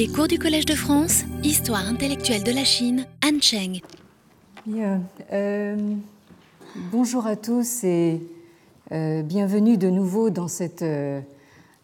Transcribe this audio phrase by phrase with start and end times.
[0.00, 3.82] Les cours du Collège de France, Histoire intellectuelle de la Chine, Han Cheng.
[4.64, 5.02] Bien.
[5.30, 5.76] euh,
[6.90, 8.18] bonjour à tous et
[8.92, 11.20] euh, bienvenue de nouveau dans cet euh,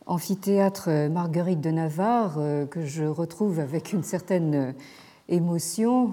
[0.07, 2.39] amphithéâtre Marguerite de Navarre
[2.71, 4.73] que je retrouve avec une certaine
[5.29, 6.13] émotion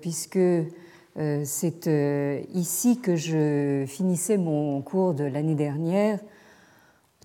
[0.00, 0.38] puisque
[1.16, 1.90] c'est
[2.54, 6.20] ici que je finissais mon cours de l'année dernière,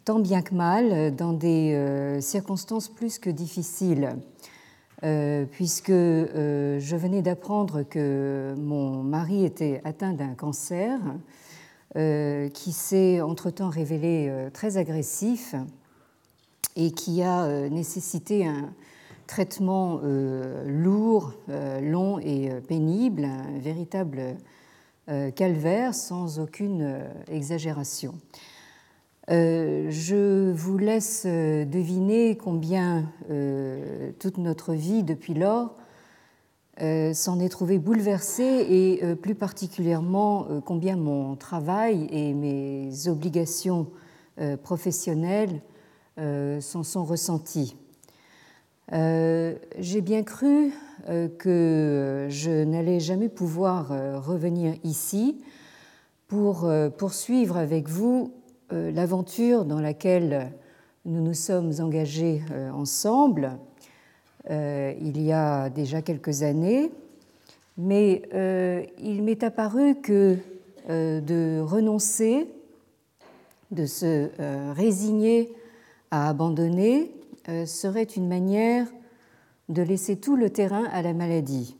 [0.05, 4.15] tant bien que mal, dans des euh, circonstances plus que difficiles.
[5.03, 10.99] Euh, puisque euh, je venais d'apprendre que mon mari était atteint d'un cancer
[11.97, 15.53] euh, qui s'est entre-temps révélé euh, très agressif
[16.77, 18.73] et qui a euh, nécessité un
[19.27, 24.37] traitement euh, lourd, euh, long et euh, pénible, un véritable
[25.09, 28.15] euh, calvaire sans aucune euh, exagération.
[29.31, 35.75] Euh, je vous laisse euh, deviner combien euh, toute notre vie depuis lors
[37.13, 43.87] s'en est trouvée bouleversée et plus particulièrement combien mon travail et mes obligations
[44.61, 45.61] professionnelles
[46.17, 47.77] s'en sont ressenties.
[48.91, 50.73] J'ai bien cru
[51.39, 53.87] que je n'allais jamais pouvoir
[54.21, 55.41] revenir ici
[56.27, 58.33] pour poursuivre avec vous
[58.71, 60.51] l'aventure dans laquelle
[61.05, 63.57] nous nous sommes engagés euh, ensemble
[64.49, 66.91] euh, il y a déjà quelques années,
[67.77, 70.37] mais euh, il m'est apparu que
[70.89, 72.47] euh, de renoncer,
[73.71, 75.51] de se euh, résigner
[76.11, 77.11] à abandonner,
[77.49, 78.87] euh, serait une manière
[79.69, 81.75] de laisser tout le terrain à la maladie.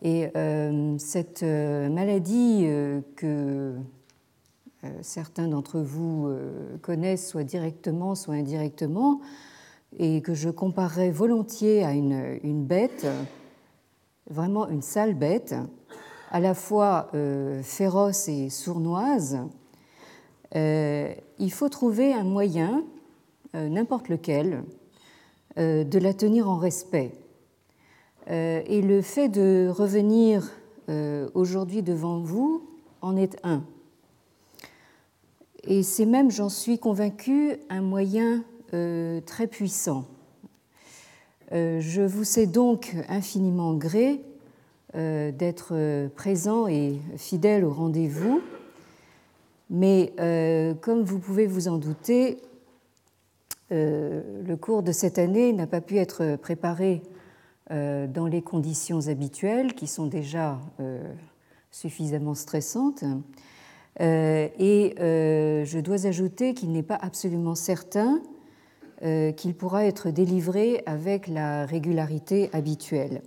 [0.00, 3.78] Et euh, cette euh, maladie euh, que euh,
[5.02, 9.20] certains d'entre vous euh, connaissent soit directement, soit indirectement,
[9.98, 13.06] et que je comparerais volontiers à une, une bête,
[14.28, 15.54] vraiment une sale bête,
[16.30, 19.38] à la fois euh, féroce et sournoise,
[20.56, 22.84] euh, il faut trouver un moyen,
[23.54, 24.64] euh, n'importe lequel,
[25.58, 27.12] euh, de la tenir en respect.
[28.30, 30.50] Euh, et le fait de revenir
[30.88, 32.66] euh, aujourd'hui devant vous
[33.02, 33.62] en est un.
[35.64, 38.42] Et c'est même, j'en suis convaincue, un moyen
[38.74, 40.06] euh, très puissant.
[41.52, 44.22] Euh, je vous sais donc infiniment gré
[44.96, 48.42] euh, d'être présent et fidèle au rendez-vous,
[49.70, 50.12] mais
[50.82, 52.38] comme vous pouvez vous en douter,
[53.70, 57.00] le cours de cette année n'a pas pu être préparé
[57.70, 60.60] dans les conditions habituelles qui sont déjà
[61.70, 63.02] suffisamment stressantes.
[64.00, 68.22] Euh, et euh, je dois ajouter qu'il n'est pas absolument certain
[69.02, 73.22] euh, qu'il pourra être délivré avec la régularité habituelle.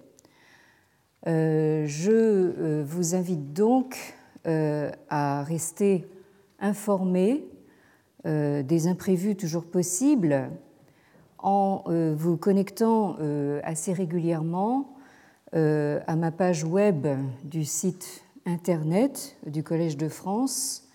[1.27, 3.97] Je vous invite donc
[4.45, 6.07] à rester
[6.59, 7.47] informé
[8.25, 10.51] des imprévus toujours possibles
[11.39, 11.83] en
[12.15, 13.17] vous connectant
[13.63, 14.93] assez régulièrement
[15.51, 17.07] à ma page web
[17.43, 20.87] du site internet du Collège de France,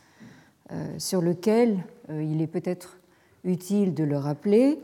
[0.73, 2.99] euh, sur lequel euh, il est peut-être
[3.45, 4.79] utile de le rappeler,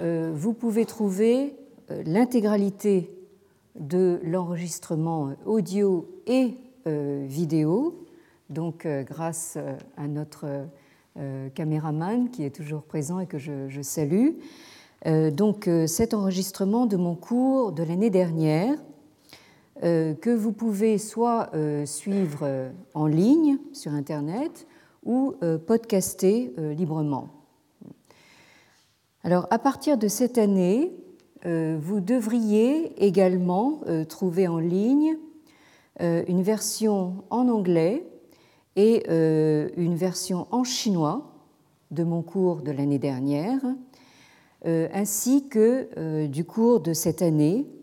[0.00, 1.54] euh, vous pouvez trouver
[2.06, 3.10] l'intégralité
[3.78, 6.54] de l'enregistrement audio et
[6.86, 8.06] vidéo,
[8.48, 9.58] donc grâce
[9.96, 10.46] à notre
[11.54, 14.30] caméraman qui est toujours présent et que je, salue.
[15.04, 18.78] Donc cet enregistrement de mon cours de l'année dernière,
[19.80, 24.66] que vous pouvez soit euh, suivre euh, en ligne sur Internet
[25.04, 27.28] ou euh, podcaster euh, librement.
[29.24, 30.92] Alors, à partir de cette année,
[31.46, 35.16] euh, vous devriez également euh, trouver en ligne
[36.00, 38.06] euh, une version en anglais
[38.76, 41.32] et euh, une version en chinois
[41.90, 43.60] de mon cours de l'année dernière,
[44.66, 47.81] euh, ainsi que euh, du cours de cette année, euh,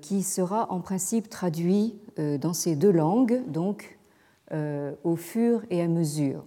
[0.00, 3.98] qui sera en principe traduit euh, dans ces deux langues, donc
[4.52, 6.44] euh, au fur et à mesure.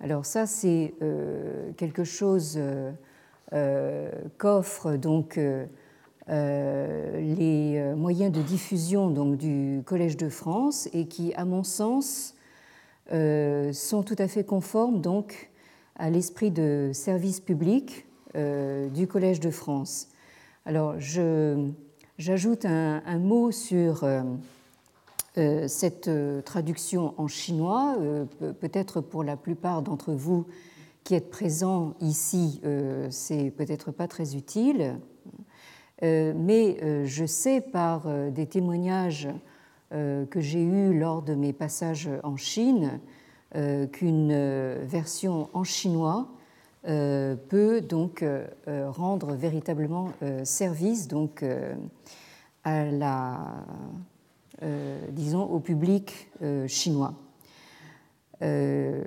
[0.00, 2.92] Alors ça, c'est euh, quelque chose euh,
[3.52, 5.66] euh, qu'offrent donc euh,
[6.28, 11.64] euh, les euh, moyens de diffusion donc, du Collège de France et qui, à mon
[11.64, 12.34] sens,
[13.12, 15.50] euh, sont tout à fait conformes donc
[15.96, 20.08] à l'esprit de service public euh, du Collège de France.
[20.64, 21.68] Alors, je,
[22.20, 24.22] j'ajoute un, mot sur euh,
[25.38, 27.96] euh, cette euh, traduction en chinois,
[28.38, 30.46] pe- peut-être pour la plupart d'entre vous
[31.02, 32.60] qui êtes présents ici,
[33.08, 34.98] c'est peut-être pas très utile.
[36.02, 39.26] mais je sais par des témoignages
[39.90, 43.00] que j'ai eus lors de mes passages en Chine
[43.92, 44.34] qu'une
[44.84, 46.28] version en chinois
[46.82, 48.24] peut donc
[48.66, 50.12] rendre véritablement
[50.44, 51.44] service donc
[52.64, 53.64] à la,
[55.12, 56.30] disons, au public
[56.66, 57.14] chinois.
[58.42, 59.02] Euh,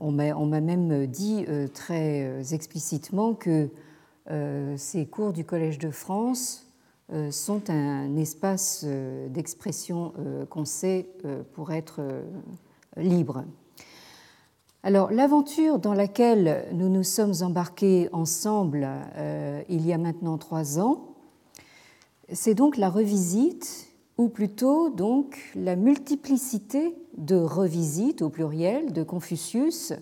[0.00, 3.68] on m'a même dit euh, très euh, explicitement que
[4.76, 6.72] ces cours du Collège de France
[7.32, 8.86] sont un espace
[9.30, 10.12] d'expression
[10.48, 11.08] qu'on sait
[11.54, 12.00] pour être
[12.96, 13.44] libre.
[14.82, 18.88] Alors l'aventure dans laquelle nous nous sommes embarqués ensemble
[19.68, 21.14] il y a maintenant trois ans,
[22.32, 29.92] c'est donc la revisite ou plutôt donc la multiplicité de revisites au pluriel de Confucius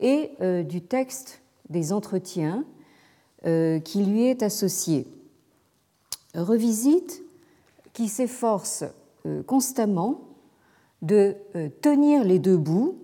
[0.00, 2.64] et euh, du texte des entretiens
[3.46, 5.06] euh, qui lui est associé.
[6.34, 7.22] Revisite
[7.92, 8.84] qui s'efforce
[9.24, 10.20] euh, constamment
[11.02, 11.36] de
[11.82, 12.96] tenir les deux bouts,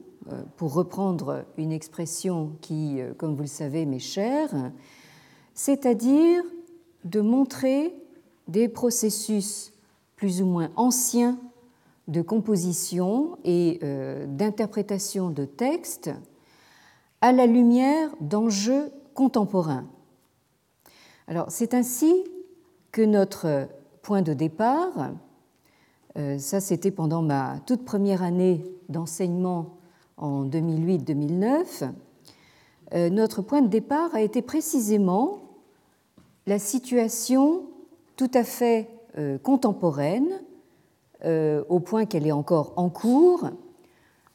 [0.56, 4.72] pour reprendre une expression qui, comme vous le savez, m'est chère,
[5.54, 6.42] c'est-à-dire
[7.04, 7.94] de montrer
[8.48, 9.72] des processus
[10.16, 11.38] plus ou moins ancien
[12.08, 16.10] de composition et euh, d'interprétation de textes
[17.20, 19.86] à la lumière d'enjeux contemporains.
[21.28, 22.24] Alors c'est ainsi
[22.90, 23.68] que notre
[24.02, 25.12] point de départ,
[26.18, 29.78] euh, ça c'était pendant ma toute première année d'enseignement
[30.22, 31.90] en 2008-2009,
[32.94, 35.42] euh, notre point de départ a été précisément
[36.46, 37.64] la situation
[38.16, 38.88] tout à fait
[39.18, 40.40] euh, contemporaine,
[41.24, 43.50] euh, au point qu'elle est encore en cours,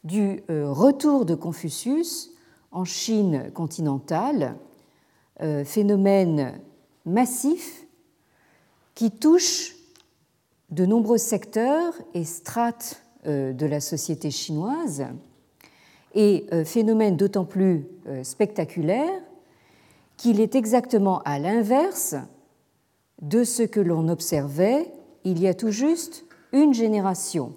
[0.03, 2.31] du retour de Confucius
[2.71, 4.55] en Chine continentale,
[5.65, 6.61] phénomène
[7.05, 7.85] massif
[8.95, 9.75] qui touche
[10.69, 15.07] de nombreux secteurs et strates de la société chinoise,
[16.17, 17.85] et phénomène d'autant plus
[18.23, 19.21] spectaculaire
[20.17, 22.15] qu'il est exactement à l'inverse
[23.21, 24.91] de ce que l'on observait
[25.23, 27.53] il y a tout juste une génération,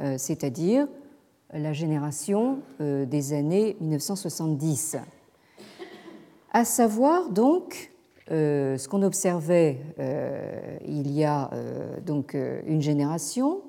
[0.00, 0.86] euh, c'est-à-dire
[1.52, 4.96] la génération euh, des années 1970.
[6.52, 7.92] À savoir donc
[8.30, 9.78] euh, ce qu'on observait
[10.86, 11.50] il y a
[12.04, 12.34] donc
[12.66, 13.60] une génération,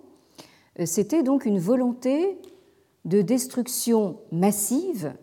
[0.85, 2.38] c'était donc une volonté
[3.05, 5.13] de destruction massive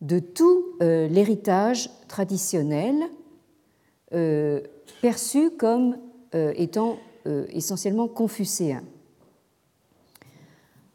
[0.00, 3.08] de tout l'héritage traditionnel
[5.00, 5.96] perçu comme
[6.34, 8.82] euh, étant euh, essentiellement confucéen.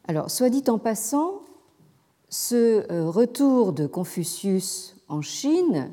[0.06, 1.42] Alors, soit dit en passant,
[2.28, 5.90] ce euh, retour de Confucius en Chine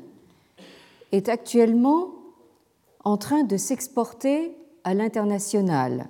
[1.12, 2.10] est actuellement
[3.02, 6.06] en train de s'exporter à l'international,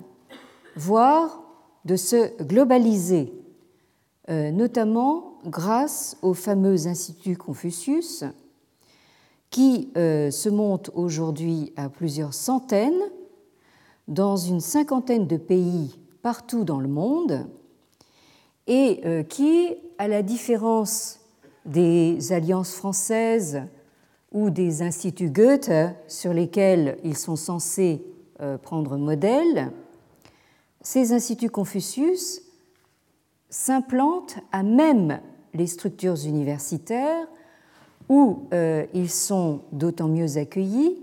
[0.75, 1.41] voire
[1.85, 3.33] de se globaliser,
[4.31, 8.23] notamment grâce au fameux Institut Confucius,
[9.51, 13.03] qui euh, se monte aujourd'hui à plusieurs centaines
[14.07, 17.45] dans une cinquantaine de pays partout dans le monde
[18.65, 21.19] et euh, qui, à la différence
[21.65, 23.61] des alliances françaises
[24.31, 25.71] ou des instituts Goethe
[26.07, 28.01] sur lesquels ils sont censés
[28.39, 29.71] euh, prendre modèle,
[30.81, 32.41] ces instituts Confucius
[33.51, 35.19] s'implantent à même
[35.53, 37.27] les structures universitaires
[38.09, 40.97] où euh, ils sont d'autant mieux accueillis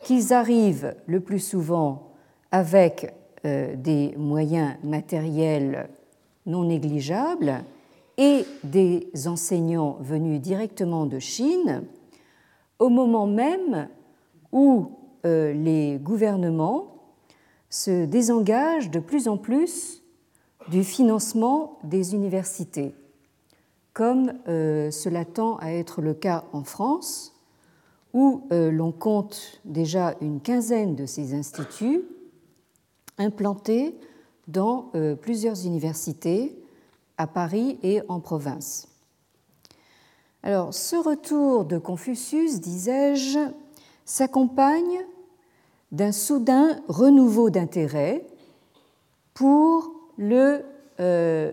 [0.00, 2.12] qu'ils arrivent le plus souvent
[2.50, 5.90] avec euh, des moyens matériels
[6.46, 7.62] non négligeables
[8.16, 11.84] et des enseignants venus directement de Chine
[12.78, 13.88] au moment même
[14.52, 14.92] où
[15.26, 16.94] euh, les gouvernements
[17.68, 20.02] se désengagent de plus en plus
[20.70, 22.94] du financement des universités
[23.98, 27.34] comme euh, cela tend à être le cas en France,
[28.14, 32.04] où euh, l'on compte déjà une quinzaine de ces instituts
[33.18, 33.98] implantés
[34.46, 36.56] dans euh, plusieurs universités
[37.16, 38.86] à Paris et en province.
[40.44, 43.50] Alors, ce retour de Confucius, disais-je,
[44.04, 45.04] s'accompagne
[45.90, 48.24] d'un soudain renouveau d'intérêt
[49.34, 50.64] pour le
[51.00, 51.52] euh,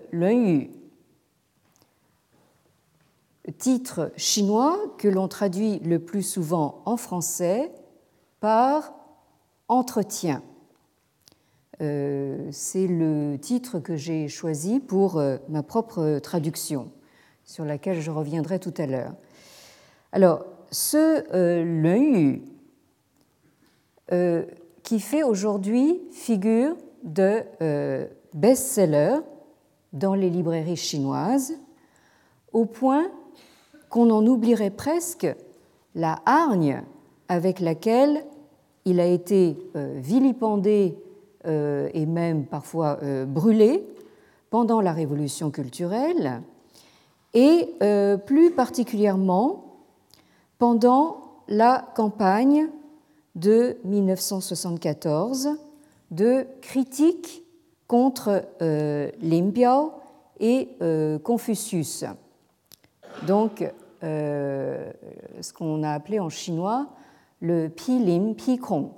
[3.58, 7.72] titre chinois que l'on traduit le plus souvent en français
[8.40, 8.94] par
[9.68, 10.42] entretien.
[11.82, 16.92] Euh, c'est le titre que j'ai choisi pour euh, ma propre traduction,
[17.44, 19.14] sur laquelle je reviendrai tout à l'heure.
[20.12, 21.24] Alors, ce
[24.12, 24.46] euh,
[24.84, 27.44] qui fait aujourd'hui figure de
[28.36, 29.22] best-seller
[29.94, 31.54] dans les librairies chinoises,
[32.54, 33.08] au point
[33.90, 35.28] qu'on en oublierait presque
[35.96, 36.84] la hargne
[37.30, 38.26] avec laquelle
[38.84, 40.98] il a été euh, vilipendé
[41.48, 43.88] euh, et même parfois euh, brûlé
[44.50, 46.42] pendant la Révolution culturelle
[47.34, 47.76] et
[48.26, 49.82] plus particulièrement
[50.58, 51.18] pendant
[51.50, 52.70] la campagne
[53.36, 55.50] de 1974
[56.12, 57.45] de critique
[57.88, 58.44] contre
[59.22, 59.94] Limpiao
[60.40, 60.70] et
[61.24, 62.06] Confucius.
[63.28, 63.64] Donc,
[64.02, 66.88] ce qu'on a appelé en chinois
[67.42, 68.90] le Pi Lim Pi Kong.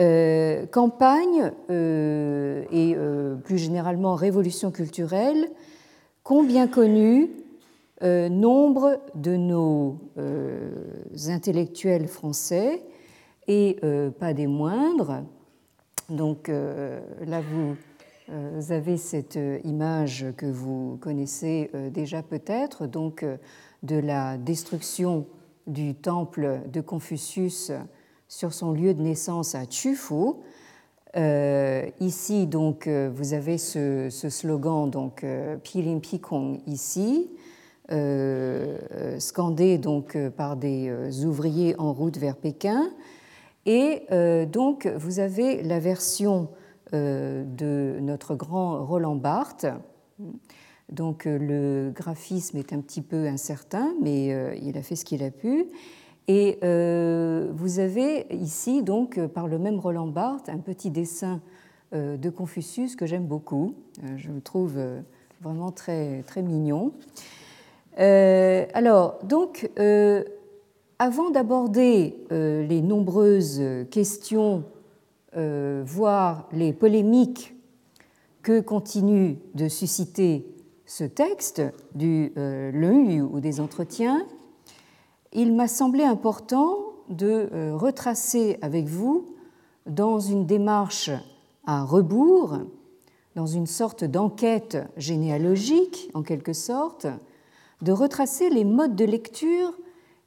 [0.00, 5.50] Euh, campagne euh, et euh, plus généralement révolution culturelle
[6.22, 7.30] qu'ont bien connu
[8.04, 9.96] nombre de nos
[11.28, 12.82] intellectuels français
[13.46, 13.76] et
[14.18, 15.22] pas des moindres.
[16.12, 17.76] Donc là, vous,
[18.28, 23.24] vous, avez cette image que vous connaissez déjà peut-être, donc
[23.82, 25.26] de la destruction
[25.66, 27.72] du temple de Confucius
[28.28, 30.34] sur son lieu de naissance à Chufu.
[31.16, 37.30] Euh, ici, donc, euh, vous avez ce, slogan, donc euh, Pilim Pikong ici,
[39.18, 42.90] scandé donc par des ouvriers en route vers Pékin.
[43.66, 44.06] Et
[44.46, 46.48] donc, vous avez la version
[46.92, 49.66] de notre grand Roland Barthes
[50.92, 55.04] donc euh, le graphisme est un petit peu incertain, mais euh, il a fait ce
[55.04, 55.66] qu'il a pu.
[56.28, 61.40] Et euh, vous avez ici, donc, par le même Roland Barthes, un petit dessin
[61.92, 63.74] de Confucius que j'aime beaucoup.
[64.16, 64.80] Je le trouve
[65.42, 66.92] vraiment très, très mignon.
[67.98, 69.68] alors, donc,
[71.02, 74.62] avant d'aborder les nombreuses questions,
[75.34, 77.56] voire les polémiques
[78.44, 80.46] que continue de susciter
[80.86, 81.60] ce texte
[81.96, 84.24] du euh, ou des entretiens,
[85.32, 86.76] il m'a semblé important
[87.08, 89.26] de euh, retracer avec vous,
[89.86, 91.10] dans une démarche
[91.66, 92.58] à rebours,
[93.34, 97.08] dans une sorte d'enquête généalogique en quelque sorte,
[97.80, 99.72] de retracer les modes de lecture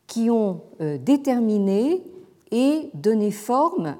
[0.07, 2.03] qui ont euh, déterminé
[2.51, 3.97] et donné forme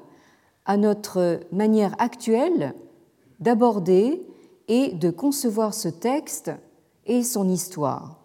[0.64, 2.74] à notre manière actuelle
[3.40, 4.26] d'aborder
[4.68, 6.50] et de concevoir ce texte
[7.06, 8.18] et son histoire.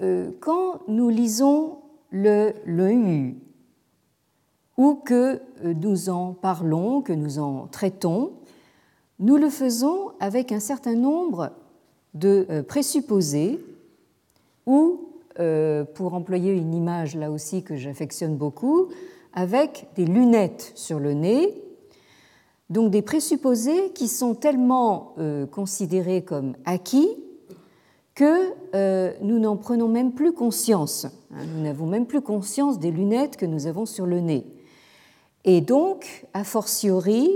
[0.00, 1.78] Euh, quand nous lisons
[2.10, 3.36] le Yu,
[4.76, 8.32] ou que euh, nous en parlons, que nous en traitons,
[9.18, 11.50] nous le faisons avec un certain nombre
[12.14, 13.58] de présupposés
[14.66, 15.07] ou,
[15.94, 18.88] pour employer une image là aussi que j'affectionne beaucoup,
[19.32, 21.54] avec des lunettes sur le nez
[22.70, 27.08] donc des présupposés qui sont tellement euh, considérés comme acquis
[28.14, 31.06] que euh, nous n'en prenons même plus conscience.
[31.32, 31.44] Hein.
[31.54, 34.44] nous n'avons même plus conscience des lunettes que nous avons sur le nez.
[35.44, 37.30] Et donc, a fortiori,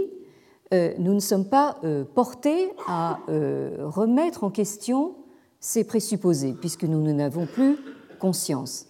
[0.75, 1.77] euh, nous ne sommes pas
[2.15, 5.15] portés à remettre en question
[5.63, 7.79] ces présupposés, puisque nous n'en avons plus
[8.19, 8.89] conscience.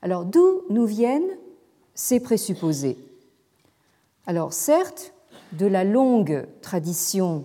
[0.00, 1.36] Alors, d'où nous viennent
[1.94, 2.96] ces présupposés?
[4.26, 5.12] Alors, certes,
[5.52, 7.44] de la longue tradition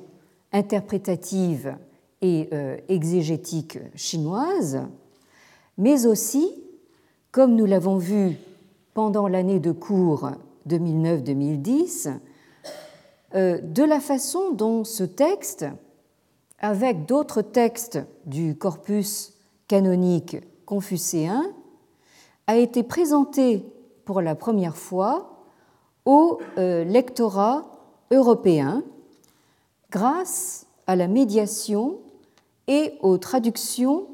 [0.53, 1.75] interprétative
[2.21, 4.79] et euh, exégétique chinoise,
[5.77, 6.55] mais aussi,
[7.31, 8.37] comme nous l'avons vu
[8.93, 10.31] pendant l'année de cours
[10.69, 12.13] 2009-2010,
[13.35, 15.65] euh, de la façon dont ce texte,
[16.59, 19.33] avec d'autres textes du corpus
[19.67, 21.45] canonique confucéen,
[22.47, 23.65] a été présenté
[24.05, 25.45] pour la première fois
[26.05, 27.71] au euh, lectorat
[28.11, 28.83] européen
[29.91, 31.99] grâce à la médiation
[32.67, 34.07] et aux traductions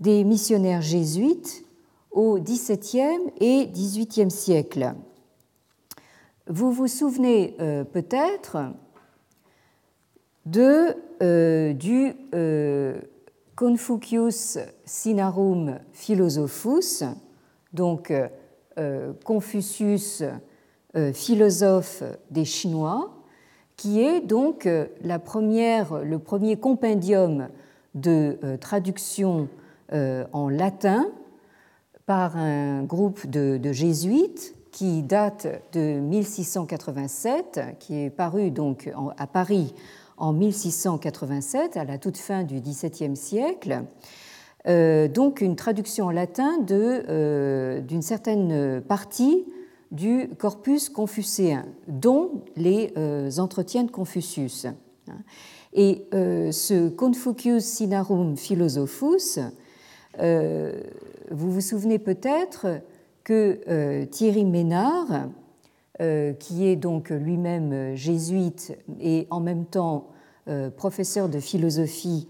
[0.00, 1.64] des missionnaires jésuites
[2.10, 4.94] au XVIIe et XVIIIe siècle.
[6.48, 8.58] Vous vous souvenez euh, peut-être
[10.46, 13.00] de, euh, du euh,
[13.56, 17.04] Confucius Sinarum Philosophus,
[17.72, 18.12] donc
[19.24, 20.22] Confucius
[20.96, 23.12] euh, philosophe des Chinois,
[23.76, 24.68] qui est donc
[25.02, 27.48] la première, le premier compendium
[27.94, 29.48] de traduction
[29.90, 31.06] en latin
[32.06, 39.74] par un groupe de, jésuites qui date de 1687, qui est paru donc à Paris
[40.16, 43.84] en 1687, à la toute fin du XVIIe siècle.
[44.66, 49.44] donc une traduction en latin d'une certaine partie
[49.90, 52.92] du corpus confucéen, dont les
[53.38, 54.66] entretiens de Confucius.
[55.72, 59.38] Et ce Confucius Sinarum Philosophus,
[60.18, 62.80] vous vous souvenez peut-être
[63.24, 65.28] que Thierry Ménard,
[65.98, 70.08] qui est donc lui-même jésuite et en même temps
[70.76, 72.28] professeur de philosophie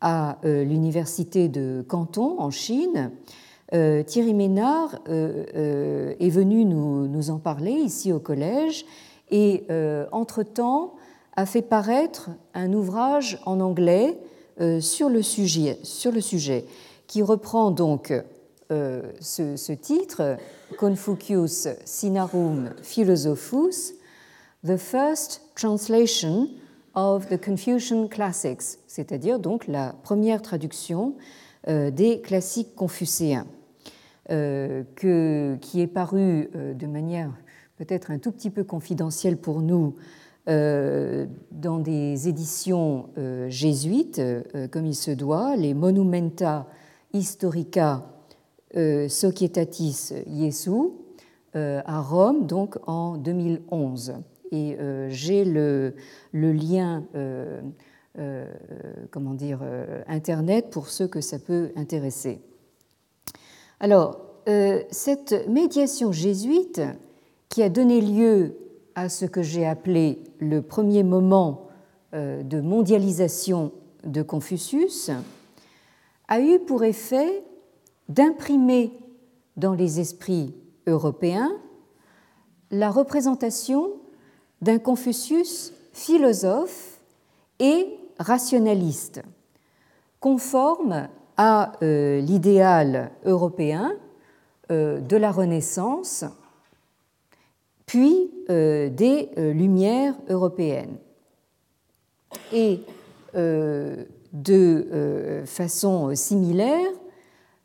[0.00, 3.10] à l'université de Canton en Chine,
[3.72, 8.84] euh, Thierry Ménard euh, euh, est venu nous, en parler ici au collège
[9.30, 9.64] et,
[10.10, 10.94] entre-temps,
[11.36, 14.18] a fait paraître un ouvrage en anglais
[14.80, 16.64] sur, le sujet, sur le sujet,
[17.06, 18.12] qui reprend donc
[18.70, 20.36] ce, ce, titre,
[20.78, 23.94] Confucius Sinarum Philosophus,
[24.64, 26.48] The First Translation
[26.94, 31.16] of the Confucian Classics, c'est-à-dire donc la première traduction
[31.66, 33.46] des classiques confucéens.
[34.30, 34.84] Euh,
[35.60, 37.32] qui est paru euh, de manière
[37.78, 39.96] peut-être un tout petit peu confidentielle pour nous
[40.48, 43.08] euh, dans des éditions
[43.48, 44.22] jésuites,
[44.70, 46.68] comme il se doit, les Monumenta
[47.12, 48.04] Historica
[48.74, 50.70] Societatis Jesu
[51.54, 54.14] à Rome, donc en 2011.
[54.52, 54.76] Et
[55.08, 55.94] j'ai le,
[56.32, 57.04] lien,
[59.10, 59.60] comment dire,
[60.06, 62.40] Internet pour ceux que ça peut intéresser.
[63.80, 66.82] Alors, euh, cette médiation jésuite,
[67.48, 68.56] qui a donné lieu
[68.94, 71.68] à ce que j'ai appelé le premier moment
[72.14, 73.72] euh, de mondialisation
[74.04, 75.10] de Confucius,
[76.28, 77.42] a eu pour effet
[78.10, 78.92] d'imprimer
[79.56, 80.52] dans les esprits
[80.86, 81.52] européens
[82.70, 83.92] la représentation
[84.60, 87.00] d'un Confucius philosophe
[87.60, 87.86] et
[88.18, 89.22] rationaliste,
[90.18, 93.92] conforme à euh, l'idéal européen
[94.70, 96.24] euh, de la Renaissance,
[97.86, 100.96] puis euh, des Lumières européennes.
[102.52, 102.80] Et
[103.34, 104.06] de
[105.44, 106.88] façon similaire,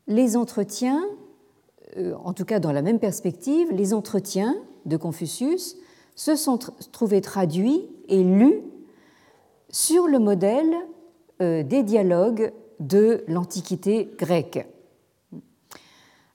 [0.06, 1.04] les entretiens,
[1.96, 5.76] en tout cas dans la même perspective, les entretiens de Confucius
[6.14, 6.58] se sont
[6.92, 8.60] trouvés traduits et lus
[9.70, 10.74] sur le modèle
[11.40, 14.66] des dialogues de l'Antiquité grecque.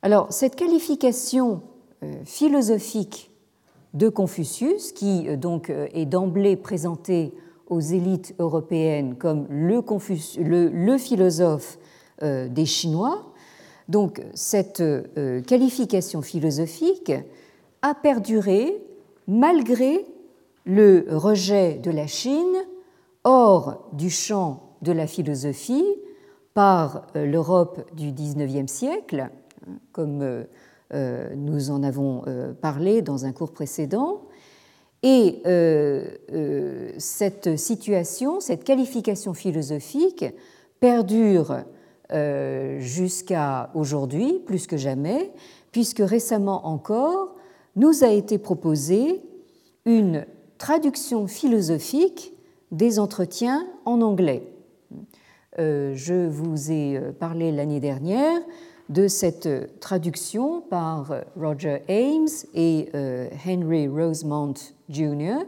[0.04, 1.62] Alors, cette qualification
[2.04, 3.32] euh, philosophique
[3.94, 7.34] de Confucius, qui euh, donc euh, est d'emblée présentée
[7.68, 11.78] aux élites européennes comme le, philosophe
[12.22, 13.31] des Chinois,
[13.90, 14.84] donc cette
[15.48, 17.12] qualification philosophique
[17.82, 18.82] a perduré
[19.28, 20.06] malgré
[20.66, 22.56] le rejet de la Chine
[23.24, 25.86] hors du champ de la philosophie
[26.54, 29.30] par euh, l'Europe du XIXe siècle,
[29.92, 30.44] comme euh,
[30.94, 32.24] euh, nous en avons
[32.62, 34.24] parlé dans un cours précédent.
[35.04, 35.42] Et
[37.00, 40.26] cette situation, cette qualification philosophique
[40.80, 41.64] perdure
[42.80, 45.32] jusqu'à aujourd'hui, plus que jamais,
[45.72, 47.36] puisque récemment encore,
[47.76, 49.22] nous a été proposée
[49.86, 50.26] une
[50.58, 52.34] traduction philosophique
[52.72, 54.44] des entretiens en anglais.
[55.60, 58.40] Euh, je vous ai euh, parlé l'année dernière
[58.90, 62.90] de cette traduction par euh, Roger Ames et
[63.46, 64.54] Henry Rosemont
[64.90, 65.40] Jr.,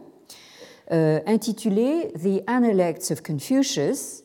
[0.89, 4.22] intitulée The Analects of Confucius,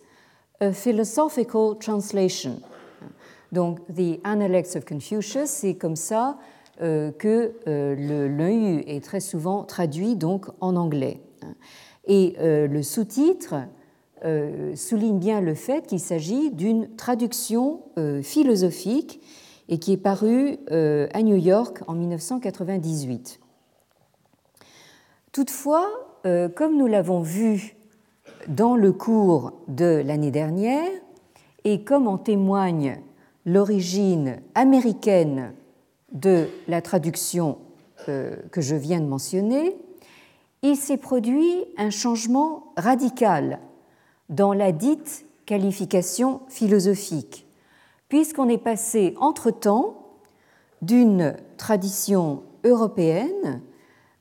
[0.61, 2.61] a Philosophical Translation.
[3.53, 6.39] Donc, The Analects of Confucius, c'est comme ça
[6.81, 11.21] que l'EU est très souvent traduit donc en anglais.
[12.07, 13.55] Et le sous-titre
[14.25, 19.21] euh, souligne bien le fait qu'il s'agit d'une traduction euh, philosophique
[19.69, 23.39] et qui est parue euh, à New York en 1998.
[25.31, 25.89] Toutefois,
[26.57, 27.77] comme nous l'avons vu
[28.49, 30.91] dans le cours de l'année dernière,
[31.65, 33.01] et comme en témoigne
[33.47, 35.53] l'origine américaine
[36.13, 37.59] de la traduction
[38.07, 39.77] que je viens de mentionner,
[40.63, 43.61] il s'est produit un changement radical
[44.29, 47.47] dans la dite qualification philosophique,
[48.09, 49.95] puisqu'on est passé entre-temps
[50.83, 53.61] d'une tradition européenne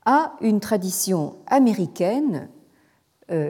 [0.05, 2.56] à une tradition américaine, euh,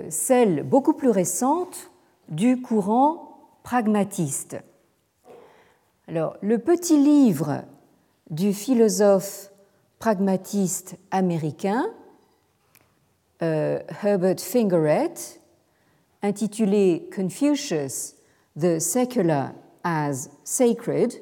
[0.10, 1.92] celle beaucoup plus récente
[2.30, 4.58] du courant pragmatiste.
[6.08, 7.64] Alors, le petit livre
[8.30, 9.52] du philosophe
[10.00, 11.86] pragmatiste américain,
[13.42, 15.14] euh, Herbert Fingeret,
[16.22, 18.16] intitulé Confucius,
[18.60, 19.52] the Secular
[19.84, 21.14] as Sacred,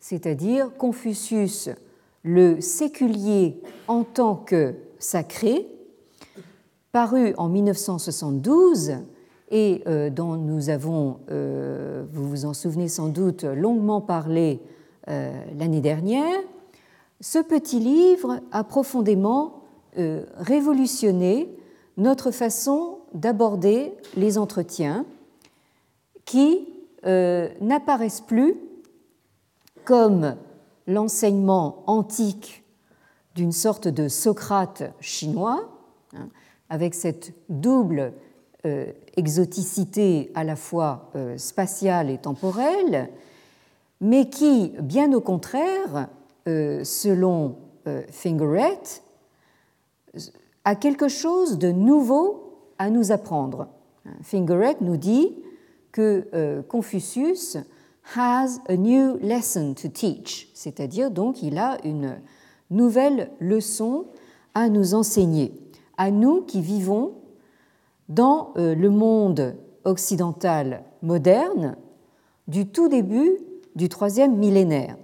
[0.00, 1.70] c'est-à-dire Confucius,
[2.24, 5.68] le séculier en tant que sacré,
[6.92, 8.92] paru en 1972
[9.50, 14.60] et euh, dont nous avons, euh, vous vous en souvenez sans doute, longuement parlé
[15.08, 16.38] euh, l'année dernière,
[17.20, 19.58] ce petit livre a profondément
[20.38, 21.54] révolutionné
[21.98, 25.04] notre façon d'aborder les entretiens
[26.24, 26.66] qui
[27.04, 28.56] n'apparaissent plus
[29.84, 30.34] comme
[30.86, 32.64] l'enseignement antique
[33.34, 35.71] d'une sorte de Socrate chinois,
[36.72, 38.14] avec cette double
[38.64, 43.10] euh, exoticité à la fois euh, spatiale et temporelle,
[44.00, 46.08] mais qui, bien au contraire,
[46.48, 47.56] euh, selon
[48.10, 49.02] Fingeret,
[50.64, 53.66] a quelque chose de nouveau à nous apprendre.
[54.22, 55.34] Fingeret nous dit
[55.90, 57.58] que Confucius
[58.14, 62.20] has a new lesson to teach, c'est-à-dire donc il a une
[62.70, 64.06] nouvelle leçon
[64.54, 65.52] à nous enseigner,
[66.02, 67.14] à nous qui vivons
[68.08, 71.76] dans euh, le monde occidental moderne
[72.48, 73.38] du tout début
[73.76, 74.96] du troisième millénaire.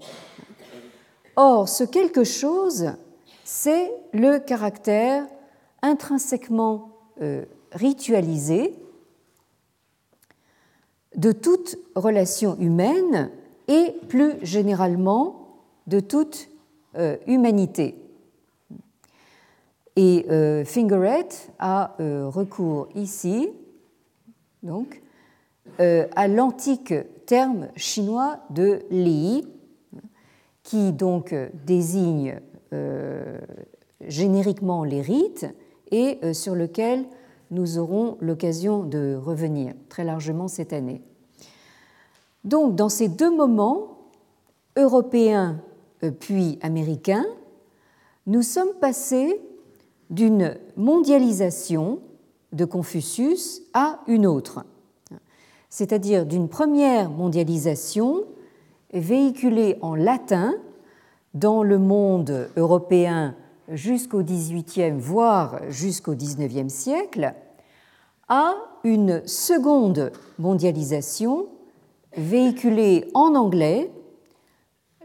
[1.37, 2.91] Or, ce quelque chose,
[3.45, 5.25] c'est le caractère
[5.83, 6.91] intrinsèquement
[7.23, 8.75] euh, ritualisé
[11.15, 13.31] de toute relation humaine
[13.69, 16.49] et plus généralement de toute
[16.97, 17.95] euh, humanité.
[19.99, 23.51] Et euh, Fingeret a euh, recours ici
[24.63, 25.03] donc,
[25.79, 26.95] à l'antique
[27.27, 29.47] terme chinois de Li,
[30.65, 31.33] qui donc
[31.65, 32.41] désigne
[34.01, 35.47] génériquement les rites
[35.93, 37.05] et sur lequel
[37.53, 41.03] nous aurons l'occasion de revenir très largement cette année.
[42.45, 43.99] Donc, dans ces deux moments,
[44.77, 45.61] européens
[46.05, 47.27] euh, puis américains,
[48.27, 49.41] nous sommes passés
[50.11, 52.01] d'une mondialisation
[52.53, 54.65] de Confucius à une autre,
[55.69, 58.25] c'est-à-dire d'une première mondialisation
[58.93, 60.55] véhiculée en latin
[61.35, 63.35] dans le monde européen
[63.69, 67.35] jusqu'au XVIIIe, voire jusqu'au XIXe siècle,
[68.29, 71.47] à une seconde mondialisation
[72.17, 73.91] véhiculée en anglais,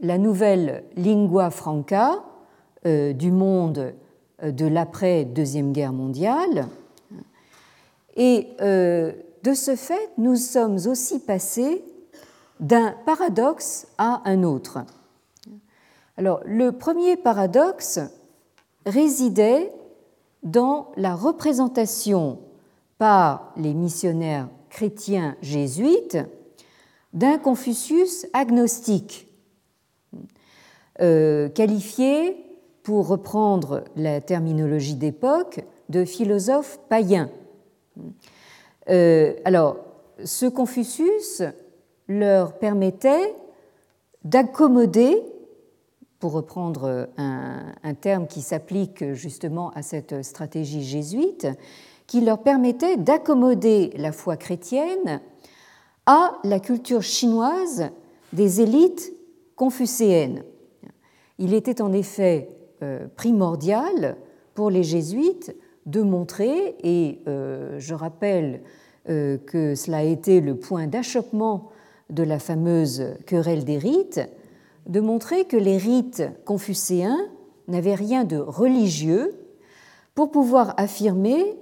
[0.02, 2.24] la nouvelle lingua franca
[2.86, 3.94] euh, du monde
[4.52, 6.68] de l'après-deuxième guerre mondiale.
[8.16, 9.12] Et euh,
[9.44, 11.84] de ce fait, nous sommes aussi passés
[12.60, 14.80] d'un paradoxe à un autre.
[16.18, 18.00] Alors, le premier paradoxe
[18.86, 19.72] résidait
[20.44, 22.40] dans la représentation
[22.98, 26.18] par les missionnaires chrétiens jésuites
[27.14, 29.28] d'un Confucius agnostique,
[31.02, 32.38] euh, qualifié,
[32.84, 37.30] pour reprendre la terminologie d'époque, de philosophe païen.
[38.90, 39.78] Euh, alors,
[40.24, 41.42] ce Confucius
[42.08, 43.34] leur permettait
[44.24, 45.22] d'accommoder
[46.20, 51.48] pour reprendre un, terme qui s'applique justement à cette stratégie jésuite,
[52.08, 55.20] qui leur permettait d'accommoder la foi chrétienne
[56.06, 57.90] à la culture chinoise
[58.32, 59.12] des élites
[59.58, 60.44] confucéennes.
[61.40, 62.50] Il était en effet
[63.16, 64.18] primordial
[64.54, 68.62] pour les jésuites de montrer, et euh, je rappelle
[69.10, 71.72] euh, que cela a été le point d'achoppement
[72.10, 74.22] de la fameuse querelle des rites,
[74.88, 77.18] de montrer que les rites confucéens
[77.68, 79.34] n'avaient rien de religieux
[80.16, 81.58] pour pouvoir affirmer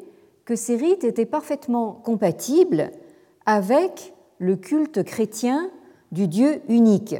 [0.46, 2.92] que ces rites étaient parfaitement compatibles
[3.46, 5.70] avec le culte chrétien
[6.12, 7.16] du Dieu unique.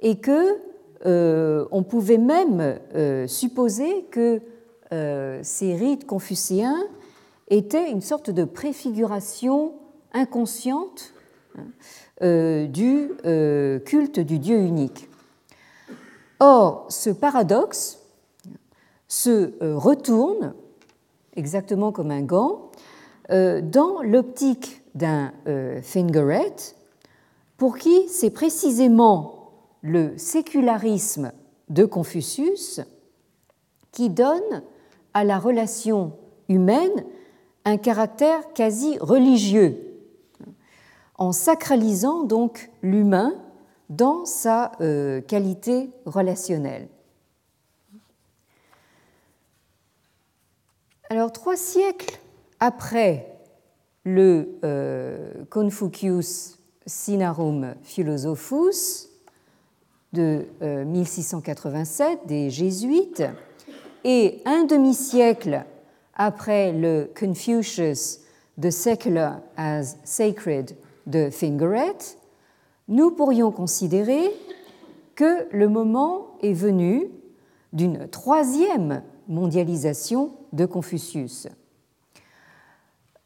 [0.00, 0.58] Et que
[1.04, 4.40] euh, on pouvait même euh, supposer que
[4.92, 6.78] euh, ces rites confucéens
[7.48, 9.72] étaient une sorte de préfiguration
[10.12, 11.12] inconsciente
[11.58, 13.10] hein, du
[13.84, 15.08] culte du Dieu unique.
[16.38, 17.98] Or, ce paradoxe
[19.08, 20.54] se retourne,
[21.34, 22.70] exactement comme un gant,
[23.28, 25.32] dans l'optique d'un
[25.82, 26.54] Fingeret,
[27.56, 29.41] pour qui c'est précisément
[29.82, 31.32] le sécularisme
[31.68, 32.80] de Confucius
[33.90, 34.62] qui donne
[35.12, 36.16] à la relation
[36.48, 37.04] humaine
[37.64, 39.78] un caractère quasi religieux
[41.16, 43.34] en sacralisant donc l'humain
[43.88, 46.88] dans sa euh, qualité relationnelle.
[51.10, 52.18] Alors trois siècles
[52.58, 53.38] après
[54.04, 59.11] le euh, Confucius Sinarum Philosophus,
[60.12, 63.24] de 1687 des jésuites
[64.04, 65.64] et un demi-siècle
[66.14, 68.20] après le Confucius
[68.60, 72.16] The Secular as Sacred de Fingeret,
[72.88, 74.30] nous pourrions considérer
[75.14, 77.10] que le moment est venu
[77.72, 81.48] d'une troisième mondialisation de Confucius.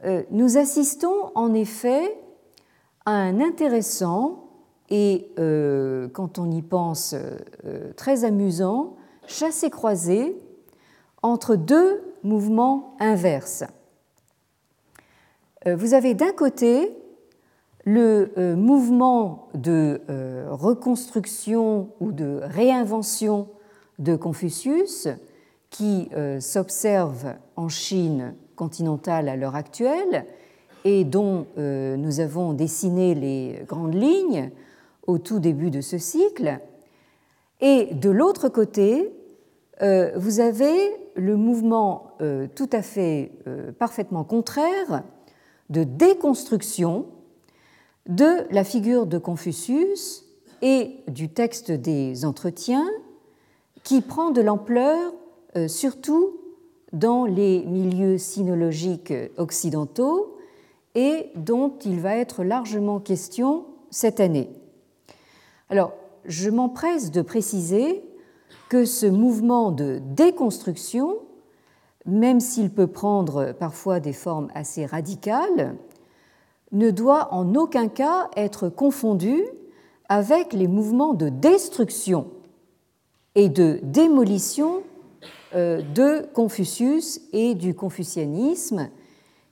[0.05, 2.17] Euh, nous assistons en effet
[3.05, 4.46] à un intéressant
[4.91, 8.97] et, euh, quand on y pense, euh, très amusant
[9.27, 10.37] chassé-croisé
[11.23, 13.65] entre deux mouvements inverses.
[15.67, 16.97] Vous avez d'un côté
[17.85, 20.01] le mouvement de
[20.49, 23.49] reconstruction ou de réinvention
[23.99, 25.09] de Confucius
[25.71, 30.25] qui s'observe en Chine continentale à l'heure actuelle
[30.85, 34.51] et dont euh, nous avons dessiné les grandes lignes
[35.07, 36.61] au tout début de ce cycle.
[37.61, 39.13] Et de l'autre côté,
[39.83, 40.75] euh, vous avez
[41.15, 43.33] le mouvement euh, tout à fait
[43.79, 45.03] parfaitement contraire
[45.71, 47.07] de déconstruction
[48.07, 50.25] de la figure de Confucius
[50.63, 52.87] et du texte des entretiens
[53.83, 55.13] qui prend de l'ampleur
[55.67, 56.37] surtout
[56.93, 60.37] dans les milieux sinologiques occidentaux
[60.95, 64.49] et dont il va être largement question cette année.
[65.69, 65.93] Alors,
[66.25, 68.05] je m'empresse de préciser
[68.69, 71.17] que ce mouvement de déconstruction,
[72.05, 75.77] même s'il peut prendre parfois des formes assez radicales,
[76.73, 79.43] ne doit en aucun cas être confondu
[80.09, 82.29] avec les mouvements de destruction
[83.35, 84.83] et de démolition
[85.55, 88.91] euh, de Confucius et du confucianisme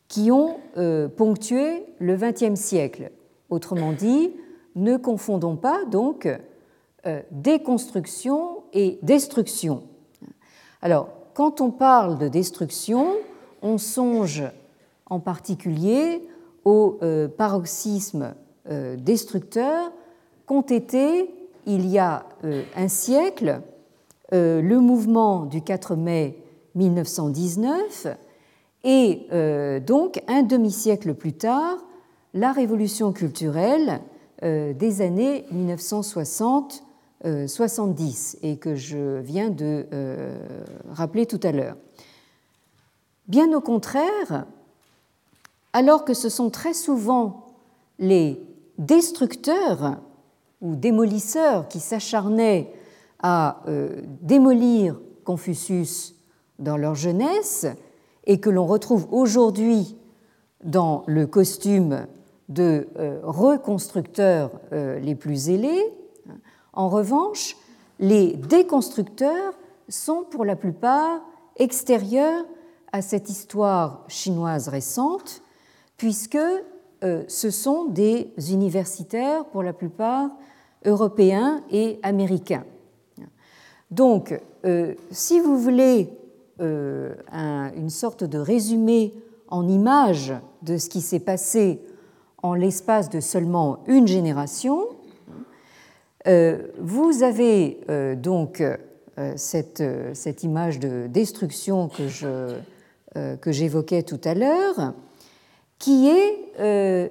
[0.09, 3.11] qui ont euh, ponctué le XXe siècle.
[3.51, 4.33] Autrement dit,
[4.75, 6.29] ne confondons pas donc
[7.07, 9.85] euh, déconstruction et destruction.
[10.83, 13.15] Alors, quand on parle de destruction,
[13.63, 14.43] on songe
[15.07, 16.27] en particulier
[16.65, 16.99] au
[17.37, 18.35] paroxysme
[18.97, 19.93] destructeur
[20.47, 21.31] qu'ont été,
[21.67, 22.25] il y a
[22.77, 23.61] un siècle,
[24.33, 26.39] euh, le mouvement du 4 mai
[26.75, 28.07] 1919
[28.83, 31.77] et euh, donc un demi-siècle plus tard,
[32.33, 39.87] la révolution culturelle euh, des années 1960-70 et que je viens de
[40.91, 41.77] rappeler tout à l'heure.
[43.29, 44.47] Bien au contraire,
[45.73, 47.55] alors que ce sont très souvent
[47.99, 48.41] les
[48.79, 49.99] destructeurs
[50.61, 52.73] ou démolisseurs qui s'acharnaient
[53.23, 56.15] à euh, démolir Confucius
[56.59, 57.67] dans leur jeunesse
[58.27, 59.97] et que l'on retrouve aujourd'hui
[60.63, 62.07] dans le costume
[62.49, 65.85] de euh, reconstructeurs euh, les plus zélés.
[66.73, 67.57] En revanche,
[67.99, 69.55] les déconstructeurs
[69.89, 71.21] sont pour la plupart
[71.57, 72.45] extérieurs
[72.93, 75.43] à cette histoire chinoise récente,
[75.97, 76.39] puisque
[77.29, 80.31] ce sont des universitaires pour la plupart
[80.85, 82.65] européens et américains.
[83.91, 86.11] Donc, euh, si vous voulez
[86.61, 87.15] euh,
[87.77, 89.15] une sorte de résumé
[89.49, 91.81] en image de ce qui s'est passé
[92.45, 94.87] en l'espace de seulement une génération,
[96.27, 97.79] euh, vous avez
[98.19, 98.63] donc
[99.37, 104.93] cette, cette, image de destruction que j'évoquais tout à l'heure,
[105.79, 107.11] qui est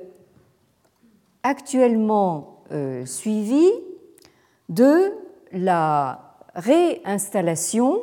[1.41, 2.60] actuellement
[3.06, 3.72] suivie
[4.69, 5.13] de
[5.52, 8.02] la réinstallation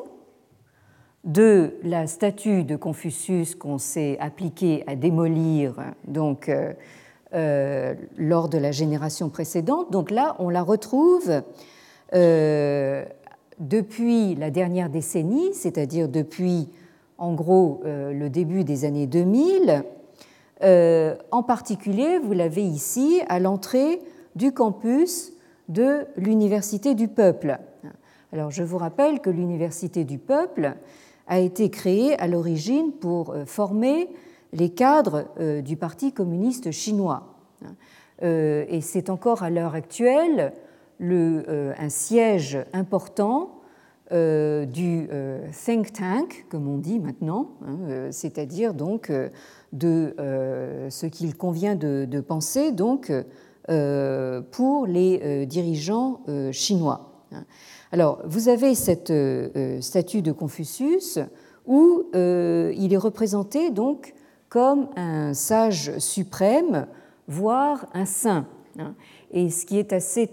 [1.23, 5.75] de la statue de Confucius qu'on s'est appliqué à démolir
[6.09, 6.51] donc,
[7.33, 9.91] euh, euh, lors de la génération précédente.
[9.91, 11.43] Donc là, on la retrouve
[12.15, 13.05] euh,
[13.59, 16.69] depuis la dernière décennie, c'est-à-dire depuis
[17.19, 19.85] en gros le début des années 2000.
[20.63, 24.01] en particulier, vous l'avez ici à l'entrée
[24.35, 25.33] du campus
[25.69, 27.59] de l'Université du Peuple.
[28.33, 30.77] Alors je vous rappelle que l'Université du peuple
[31.27, 34.09] a été créée à l'origine pour euh, former
[34.53, 37.35] les cadres euh, du Parti communiste chinois.
[38.23, 40.53] Euh, et c'est encore à l'heure actuelle
[41.03, 43.63] un siège important
[44.11, 45.09] du
[45.65, 49.11] think tank, comme on dit maintenant, hein, c'est-à-dire donc
[49.73, 50.15] de
[50.91, 53.11] ce qu'il convient de, penser donc
[54.51, 56.21] pour les dirigeants
[56.53, 57.11] chinois.
[57.93, 61.19] Alors, vous avez cette euh, euh, statue de Confucius
[61.67, 64.15] où euh, il est représenté donc
[64.51, 66.87] comme un sage suprême,
[67.29, 68.47] voire un saint.
[68.79, 68.95] Hein.
[69.31, 70.29] Et ce qui est assez,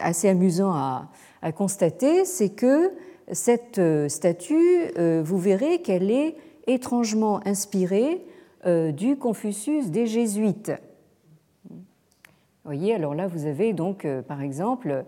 [0.00, 1.08] assez amusant à,
[1.42, 2.90] à constater, c'est que
[3.30, 8.24] cette statue, vous verrez qu'elle est étrangement inspirée
[8.66, 10.72] du Confucius des Jésuites.
[11.70, 11.80] Vous
[12.64, 15.04] voyez, alors là, vous avez donc, par exemple,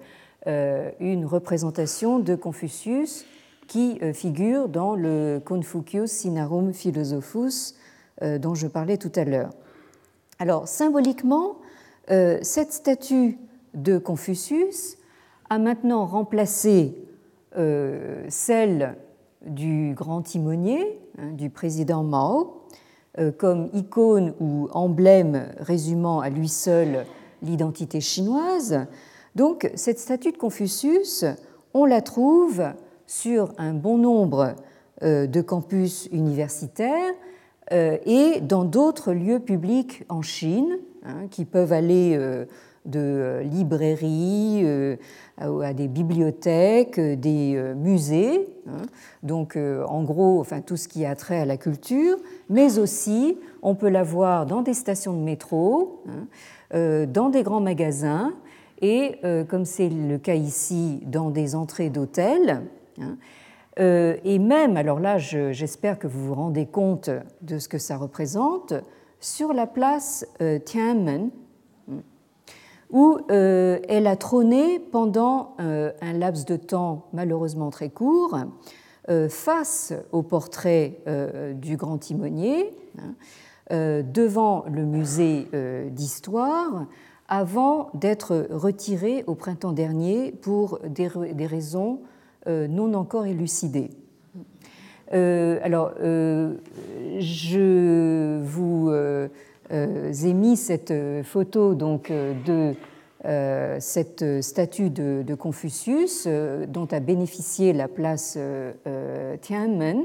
[0.47, 3.25] une représentation de Confucius
[3.67, 7.75] qui euh, figure dans le Confucius Sinarum Philosophus
[8.23, 9.51] euh, dont je parlais tout à l'heure.
[10.39, 11.57] Alors, symboliquement,
[12.11, 13.39] euh, cette statue
[13.75, 14.97] de Confucius
[15.51, 16.95] a maintenant remplacé
[18.29, 18.97] celle
[19.47, 22.65] du grand timonier, hein, du président Mao,
[23.39, 27.07] comme icône ou emblème résumant à lui seul
[27.41, 28.87] l'identité chinoise.
[29.37, 31.25] Donc, cette statue de Confucius,
[31.73, 32.63] on la trouve
[33.07, 34.55] sur un bon nombre
[35.03, 37.13] euh, de campus universitaires
[37.71, 42.47] euh, et dans d'autres lieux publics en Chine, hein, qui peuvent aller euh,
[42.87, 44.65] de librairies
[45.39, 48.87] à des bibliothèques, des musées, hein.
[49.25, 52.17] donc en gros, enfin, tout ce qui a trait à la culture,
[52.49, 57.61] mais aussi on peut la voir dans des stations de métro, hein, dans des grands
[57.61, 58.33] magasins,
[58.81, 62.63] et comme c'est le cas ici, dans des entrées d'hôtels,
[63.79, 67.11] et même, alors là, j'espère que vous vous rendez compte
[67.43, 68.75] de ce que ça représente,
[69.21, 71.31] sur la place euh, Tiananmen,
[72.91, 78.39] où euh, elle a trôné pendant un laps de temps malheureusement très court,
[79.29, 81.01] face au portrait
[81.55, 85.49] du grand timonier, hein, devant le musée
[85.91, 86.87] d'histoire,
[87.29, 92.16] avant d'être retirée au printemps dernier pour des raisons euh,
[92.47, 93.91] non encore élucidées.
[95.13, 96.55] Euh, alors, euh,
[97.19, 98.91] je vous
[99.71, 102.75] ai mis cette photo donc, de
[103.81, 106.29] cette statue de, Confucius
[106.69, 108.39] dont a bénéficié la place
[109.41, 110.05] Tiananmen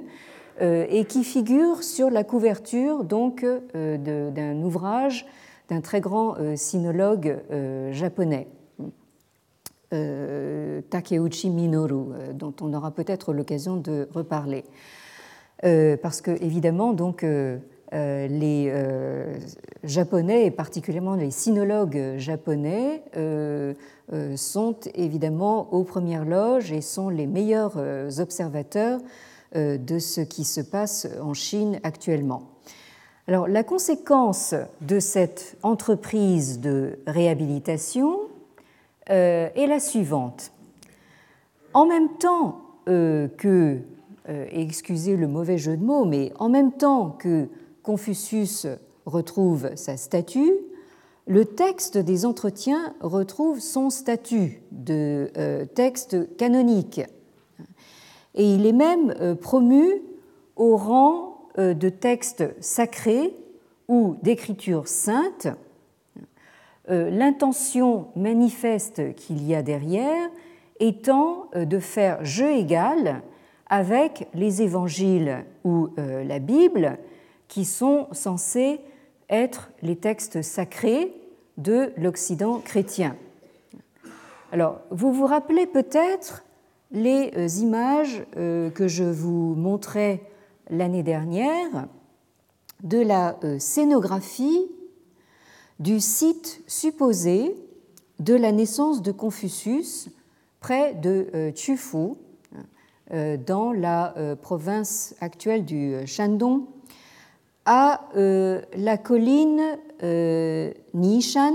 [0.59, 5.27] et qui figure sur la couverture donc d'un ouvrage
[5.69, 7.37] d'un très grand sinologue
[7.91, 8.47] japonais.
[9.93, 14.63] Euh, Takeuchi Minoru, euh, dont on aura peut-être l'occasion de reparler.
[15.65, 17.25] Euh, parce que, évidemment, donc,
[17.93, 18.73] les
[19.83, 23.03] Japonais, et particulièrement les sinologues japonais,
[24.37, 27.77] sont évidemment aux premières loges et sont les meilleurs
[28.19, 29.01] observateurs
[29.53, 32.43] de ce qui se passe en Chine actuellement.
[33.27, 38.30] Alors, la conséquence de cette entreprise de réhabilitation,
[39.07, 40.51] est la suivante.
[41.73, 43.79] En même temps euh, que,
[44.29, 47.47] euh, excusez le mauvais jeu de mots, mais en même temps que
[47.83, 48.67] Confucius
[49.05, 50.51] retrouve sa statue,
[51.27, 55.31] le texte des entretiens retrouve son statut de
[55.75, 57.01] texte canonique.
[58.33, 60.01] Et il est même promu
[60.55, 63.35] au rang de texte sacré
[63.87, 65.53] ou d'écriture sainte, euh,
[66.87, 70.29] l'intention manifeste qu'il y a derrière
[70.79, 73.21] étant euh, de faire jeu égal
[73.67, 76.97] avec les évangiles ou euh, la Bible,
[77.47, 78.81] qui sont censés
[79.29, 81.13] être les textes sacrés
[81.57, 83.15] de l'Occident chrétien.
[84.51, 86.43] Alors, vous vous rappelez peut-être
[86.91, 90.21] les images que je vous montrais
[90.69, 91.87] l'année dernière
[92.83, 94.69] de la scénographie
[95.81, 97.55] du site supposé
[98.19, 100.09] de la naissance de Confucius
[100.59, 102.13] près de euh, Chufu,
[103.11, 106.61] euh, dans la euh, province actuelle du Shandong,
[107.65, 109.61] à la colline
[110.95, 111.53] Nishan.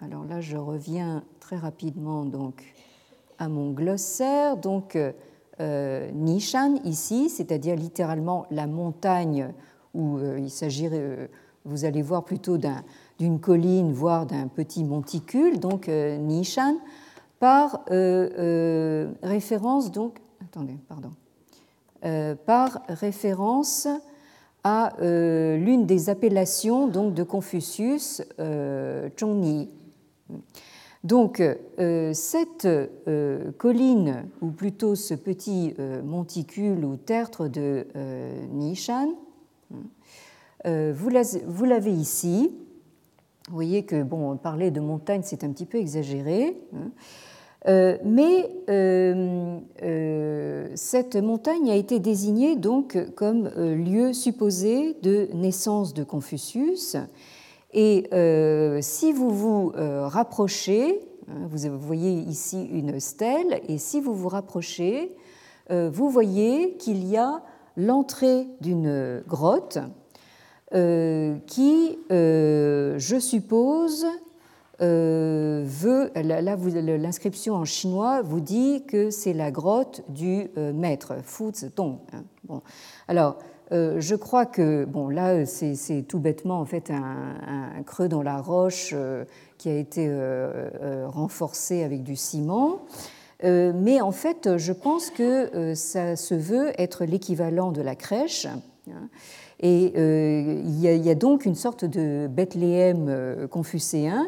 [0.00, 2.62] Alors là, je reviens très rapidement donc
[3.38, 4.56] à mon glossaire.
[4.56, 4.96] Donc
[5.58, 9.52] Nishan ici, c'est-à-dire littéralement la montagne
[9.92, 11.28] où il s'agirait,
[11.64, 12.84] vous allez voir plutôt d'un
[13.18, 16.76] d'une colline, voire d'un petit monticule, donc euh, Nishan,
[17.38, 21.10] par euh, euh, référence donc, attendez, pardon,
[22.44, 23.88] par référence
[24.62, 28.20] à l'une des appellations donc de Confucius,
[29.18, 29.70] Zhongni.
[31.02, 31.42] Donc
[32.12, 32.68] cette
[33.56, 37.86] colline, ou plutôt ce petit monticule ou tertre de
[38.52, 39.14] Nishan,
[40.66, 42.52] vous l'avez ici.
[43.48, 46.56] Vous voyez que, bon, parler de montagne, c'est un petit peu exagéré.
[46.74, 46.90] Hein.
[47.66, 55.94] Euh, mais euh, euh, cette montagne a été désignée donc comme lieu supposé de naissance
[55.94, 56.96] de Confucius.
[57.72, 58.08] Et
[58.82, 65.16] si vous vous rapprochez, hein, vous voyez ici une stèle, et si vous vous rapprochez,
[65.70, 67.42] vous voyez qu'il y a
[67.76, 69.78] l'entrée d'une grotte
[70.74, 74.06] qui, je suppose,
[74.80, 81.14] euh, veut, là, l'inscription en chinois vous dit que c'est la grotte du euh, maître,
[81.22, 81.98] Fu Zitong.
[82.12, 82.24] Hein.
[82.44, 82.60] Bon.
[83.06, 83.38] Alors,
[83.70, 88.40] euh, je crois que, bon, là, c'est tout bêtement en fait un, creux dans la
[88.40, 88.94] roche
[89.58, 90.12] qui a été
[91.06, 92.80] renforcé avec du ciment.
[93.42, 98.46] mais en fait, je pense que ça se veut être l'équivalent de la crèche.
[98.46, 99.08] Hein.
[99.60, 104.26] Et il y, a donc une sorte de Bethléem confucéen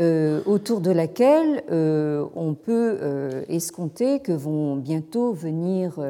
[0.00, 6.00] euh, autour de laquelle euh, on peut euh, escompter que vont bientôt venir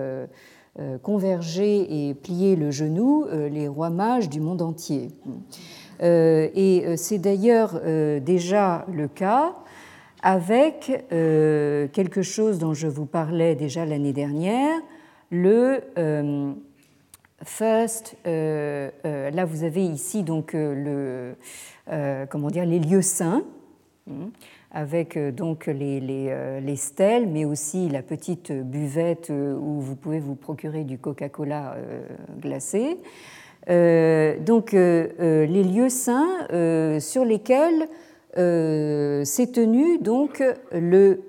[1.02, 5.08] converger et plier le genou les rois mages du monde entier.
[6.00, 7.80] et c'est d'ailleurs
[8.22, 9.56] déjà le cas
[10.22, 14.78] avec quelque chose dont je vous parlais déjà l'année dernière,
[15.30, 15.82] le
[17.44, 18.16] first.
[18.24, 21.34] là, vous avez ici donc le,
[22.28, 23.42] comment dire, les lieux saints
[24.10, 24.30] Hein,
[24.72, 29.96] avec euh, donc les, euh, les, stèles, mais aussi la petite buvette euh, où vous
[29.96, 31.76] pouvez vous procurer du Coca-Cola
[32.40, 32.96] glacé.
[33.66, 36.46] donc les lieux saints
[37.00, 37.88] sur lesquels
[38.34, 41.20] s'est tenu donc le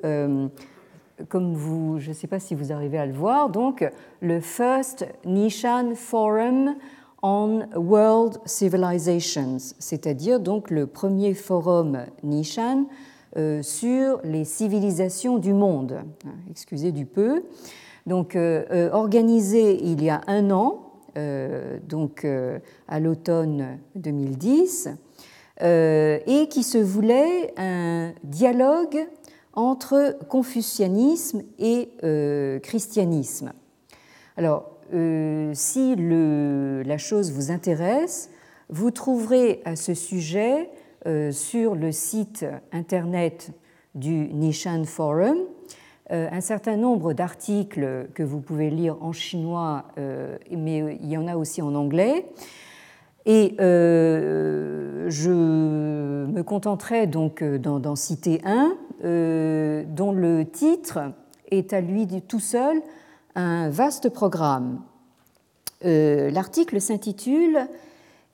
[1.30, 3.90] comme vous, je ne sais pas si vous arrivez à le voir, donc
[4.22, 6.76] le First Nishan Forum
[7.24, 12.86] on World Civilizations, c'est-à-dire donc le premier forum Nishan
[13.38, 16.00] euh, sur les civilisations du monde.
[16.50, 17.44] Excusez du peu.
[18.08, 20.88] Donc euh, euh, organisé il y a un an,
[21.90, 22.26] donc
[22.88, 24.92] à l'automne 2010,
[25.62, 29.06] et qui se voulait un dialogue
[29.54, 31.90] entre confucianisme et
[32.64, 33.54] christianisme.
[34.38, 38.30] Alors, euh, si la chose vous intéresse,
[38.70, 40.70] vous trouverez à ce sujet
[41.08, 43.52] euh, sur le site internet
[43.96, 45.38] du Nishan Forum
[46.12, 49.86] euh, un certain nombre d'articles que vous pouvez lire en chinois,
[50.50, 52.26] mais il y en a aussi en anglais.
[53.26, 61.14] Et je me contenterai donc d'en citer un, dont le titre
[61.50, 62.82] est à lui tout seul
[63.36, 64.82] un vaste programme.
[65.86, 67.68] Euh, l'article s'intitule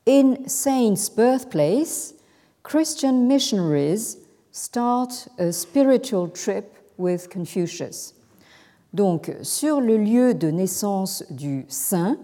[0.07, 2.15] In Saint's Birthplace,
[2.63, 4.17] Christian Missionaries
[4.51, 6.65] Start a Spiritual Trip
[6.97, 8.15] with Confucius.
[8.93, 12.17] Donc, sur le lieu de naissance du saint,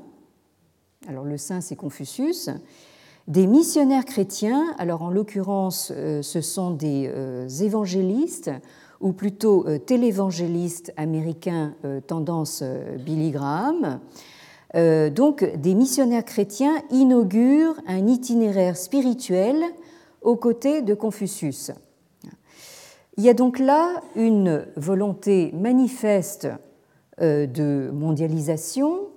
[1.07, 2.49] alors le saint c'est Confucius,
[3.27, 8.51] des missionnaires chrétiens, alors en l'occurrence euh, ce sont des euh, évangélistes,
[8.99, 12.63] ou plutôt euh, télévangéliste américain euh, tendance
[13.05, 13.99] Billy Graham.
[14.75, 19.55] Donc, des missionnaires chrétiens inaugurent un itinéraire spirituel
[20.23, 21.69] aux côtés de Confucius.
[23.17, 26.47] Il y a donc là une volonté manifeste
[27.19, 29.09] de mondialisation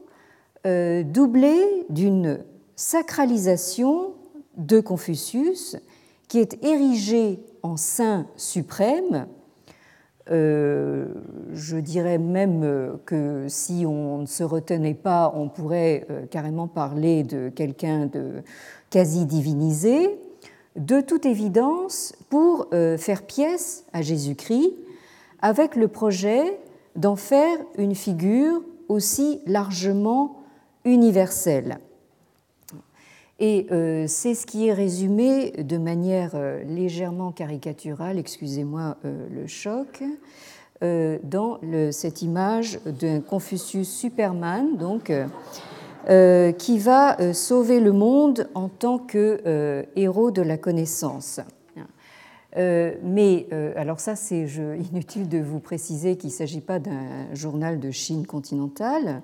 [0.63, 2.41] doublée d'une
[2.77, 4.15] sacralisation
[4.57, 5.77] de Confucius
[6.29, 9.27] qui est érigé en saint suprême
[10.31, 11.07] euh,
[11.53, 17.23] je dirais même que si on ne se retenait pas, on pourrait euh, carrément parler
[17.23, 18.43] de quelqu'un de
[18.91, 20.19] quasi divinisé,
[20.75, 24.73] de toute évidence pour euh, faire pièce à Jésus-Christ,
[25.43, 26.59] avec le projet
[26.97, 30.43] d'en faire une figure aussi largement
[30.85, 31.79] universelle.
[33.39, 39.47] Et euh, c'est ce qui est résumé de manière euh, légèrement caricaturale, excusez-moi euh, le
[39.47, 40.03] choc,
[40.83, 41.59] dans
[41.91, 45.11] cette image d'un Confucius Superman, donc,
[46.59, 51.41] qui va sauver le monde en tant que héros de la connaissance.
[52.55, 54.45] mais alors ça, c'est
[54.93, 59.23] inutile de vous préciser qu'il ne s'agit pas d'un journal de Chine continentale.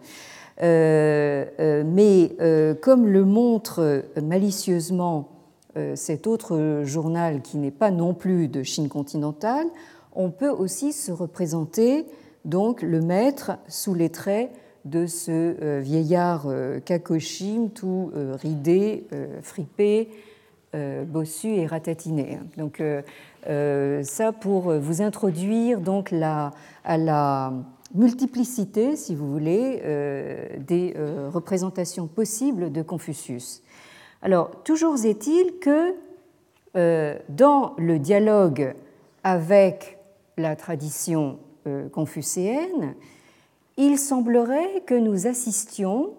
[0.61, 5.29] Euh, euh, mais euh, comme le montre malicieusement
[5.95, 9.67] cet autre journal qui n'est pas non plus de Chine continentale,
[10.15, 12.05] on peut aussi se représenter
[12.45, 14.51] donc le maître sous les traits
[14.85, 16.47] de ce vieillard
[16.85, 19.07] kakoshim tout ridé,
[19.41, 20.11] fripé,
[21.07, 22.39] bossu et ratatiné.
[22.59, 22.83] Donc
[23.47, 27.55] ça pour vous introduire donc à la
[27.95, 33.63] multiplicité, si vous voulez, euh, des euh, représentations possibles de Confucius.
[34.23, 35.95] Alors, toujours est-il que
[37.29, 38.75] dans le dialogue
[39.25, 39.99] avec
[40.39, 41.39] la tradition
[41.93, 42.95] confucéenne,
[43.77, 46.15] il semblerait que nous assistions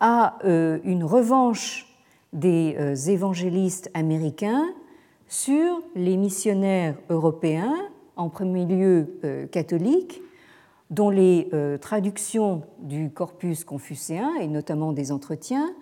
[0.00, 1.94] à une revanche
[2.32, 2.74] des
[3.10, 4.72] évangélistes américains
[5.28, 7.76] sur les missionnaires européens,
[8.16, 10.22] en premier lieu catholiques,
[10.92, 15.74] dont les euh, traductions du corpus confucéen, et notamment des entretiens,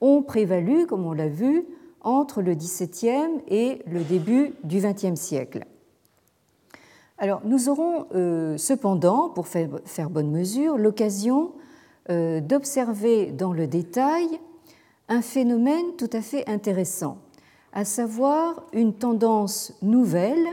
[0.00, 1.64] ont prévalu, comme on l'a vu,
[2.00, 5.64] entre le XVIIe et le début du XXe siècle.
[7.16, 11.52] Alors, nous aurons euh, cependant, pour faire, bonne mesure, l'occasion
[12.10, 14.26] euh, d'observer dans le détail
[15.08, 17.18] un phénomène tout à fait intéressant,
[17.72, 20.44] à savoir une tendance nouvelle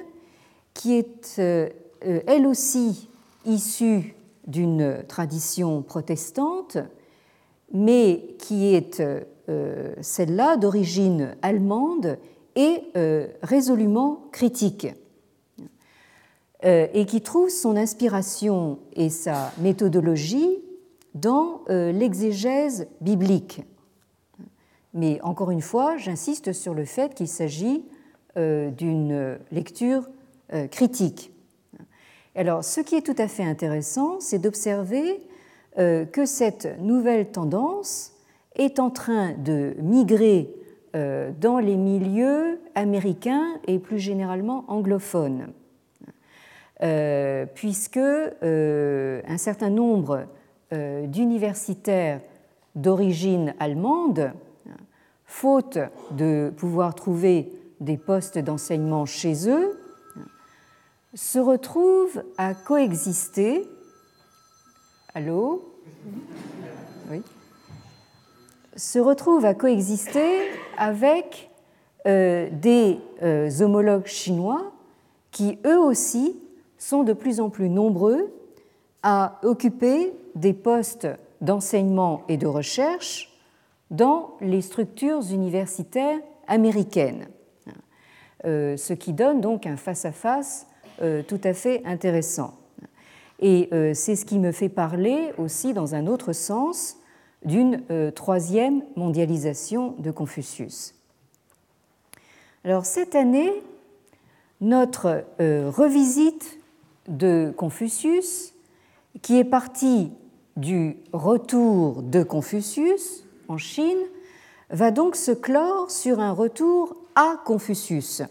[0.75, 3.09] qui est elle aussi
[3.45, 4.15] issue
[4.47, 6.77] d'une tradition protestante,
[7.71, 9.01] mais qui est
[9.49, 12.17] euh, celle-là d'origine allemande
[12.55, 14.87] et euh, résolument critique,
[16.63, 20.59] euh, et qui trouve son inspiration et sa méthodologie
[21.13, 23.61] dans l'exégèse biblique.
[24.95, 27.85] Mais encore une fois, j'insiste sur le fait qu'il s'agit
[28.35, 30.09] d'une lecture
[30.71, 31.32] critique.
[32.35, 35.21] Alors, ce qui est tout à fait intéressant, c'est d'observer
[35.77, 38.13] euh, que cette nouvelle tendance
[38.55, 40.49] est en train de migrer
[40.95, 45.49] euh, dans les milieux américains et plus généralement anglophones,
[46.81, 50.25] euh, puisque un certain nombre
[50.71, 52.19] d'universitaires
[52.73, 54.31] d'origine allemande,
[55.25, 55.77] faute
[56.09, 59.77] de pouvoir trouver des postes d'enseignement chez eux,
[61.13, 63.67] se retrouvent à coexister.
[65.13, 65.63] Allô?
[67.11, 67.21] Oui.
[68.75, 68.99] Se
[69.45, 70.39] à coexister
[70.77, 71.51] avec
[72.07, 74.71] euh, des euh, homologues chinois
[75.31, 76.35] qui, eux aussi,
[76.77, 78.33] sont de plus en plus nombreux
[79.03, 81.07] à occuper des postes
[81.41, 83.31] d'enseignement et de recherche
[83.91, 87.27] dans les structures universitaires américaines,
[88.45, 90.72] euh, ce qui donne donc un face-à-face euh,
[91.27, 92.53] tout à fait intéressant.
[93.39, 96.97] Et euh, c'est ce qui me fait parler aussi, dans un autre sens,
[97.43, 100.95] d'une euh, troisième mondialisation de Confucius.
[102.63, 103.51] Alors cette année,
[104.61, 106.57] notre revisite
[107.09, 108.53] de Confucius,
[109.21, 110.13] qui est partie
[110.55, 113.99] du retour de Confucius en Chine,
[114.69, 118.21] va donc se clore sur un retour à Confucius,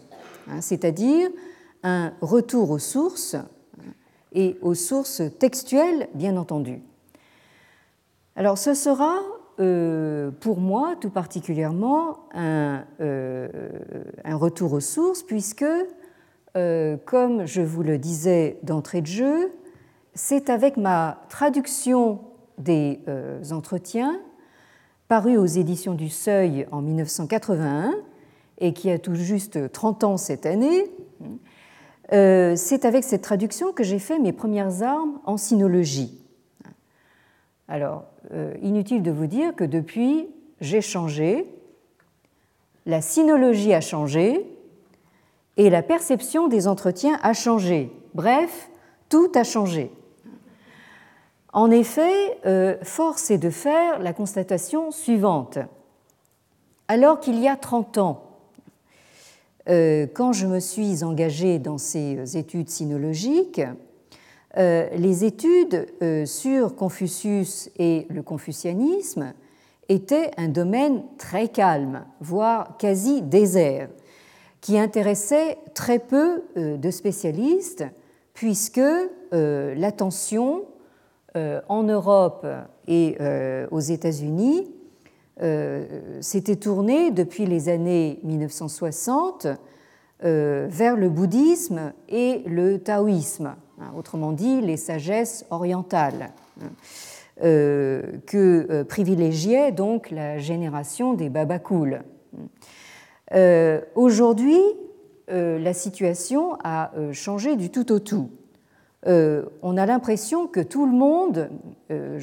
[0.47, 1.29] hein, c'est-à-dire
[1.83, 3.35] un retour aux sources
[4.33, 6.81] et aux sources textuelles, bien entendu.
[8.35, 9.19] Alors ce sera
[9.59, 13.47] euh, pour moi tout particulièrement un, euh,
[14.25, 15.65] retour aux sources puisque,
[16.57, 19.51] euh, comme je vous le disais d'entrée de jeu,
[20.15, 22.21] c'est avec ma traduction
[22.57, 22.99] des
[23.51, 24.19] entretiens
[25.07, 27.93] paru aux éditions du Seuil en 1981
[28.59, 30.91] et qui a tout juste 30 ans cette année,
[32.11, 36.19] euh, c'est avec cette traduction que j'ai fait mes premières armes en sinologie.
[37.67, 40.27] Alors, euh, inutile de vous dire que depuis,
[40.59, 41.45] j'ai changé,
[42.85, 44.45] la sinologie a changé
[45.55, 47.91] et la perception des entretiens a changé.
[48.13, 48.69] Bref,
[49.09, 49.91] tout a changé.
[51.53, 55.59] En effet, euh, force est de faire la constatation suivante.
[56.87, 58.22] Alors qu'il y a 30 ans,
[59.67, 63.61] quand je me suis engagée dans ces études sinologiques,
[64.57, 69.33] euh, les études euh, sur Confucius et le confucianisme
[69.89, 73.89] étaient un domaine très calme, voire quasi désert,
[74.61, 77.83] qui intéressait très peu de spécialistes,
[78.33, 78.79] puisque
[79.31, 80.63] l'attention
[81.35, 82.47] en Europe
[82.87, 83.17] et
[83.71, 84.72] aux États-Unis
[85.41, 89.47] euh, s'était tourné depuis les années 1960
[90.23, 96.29] euh, vers le bouddhisme et le taoïsme, hein, autrement dit les sagesses orientales,
[96.61, 96.67] hein,
[97.43, 101.99] euh, que privilégiait donc la génération des babakouls.
[103.95, 104.59] Aujourd'hui,
[105.29, 108.29] la situation a changé du tout au tout.
[109.05, 111.49] Euh, on a l'impression que tout le monde,
[111.91, 112.19] euh,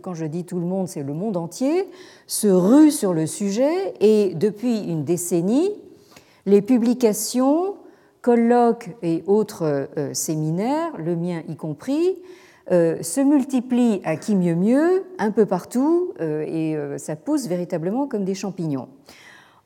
[0.00, 1.88] quand je dis tout le monde, c'est le monde entier,
[2.26, 5.70] se rue sur le sujet et depuis une décennie,
[6.46, 7.76] les publications,
[8.22, 12.18] colloques et autres euh, séminaires, le mien y compris,
[12.70, 18.36] se multiplient à qui mieux mieux, un peu partout, et ça pousse véritablement comme des
[18.36, 18.88] champignons.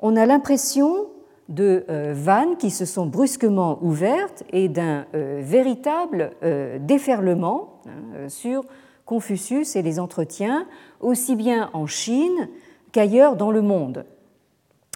[0.00, 1.06] On a l'impression
[1.48, 6.32] de vannes qui se sont brusquement ouvertes et d'un véritable
[6.80, 8.64] déferlement hein, sur
[9.04, 10.66] Confucius et les entretiens,
[11.00, 12.48] aussi bien en Chine
[12.90, 14.04] qu'ailleurs dans le monde,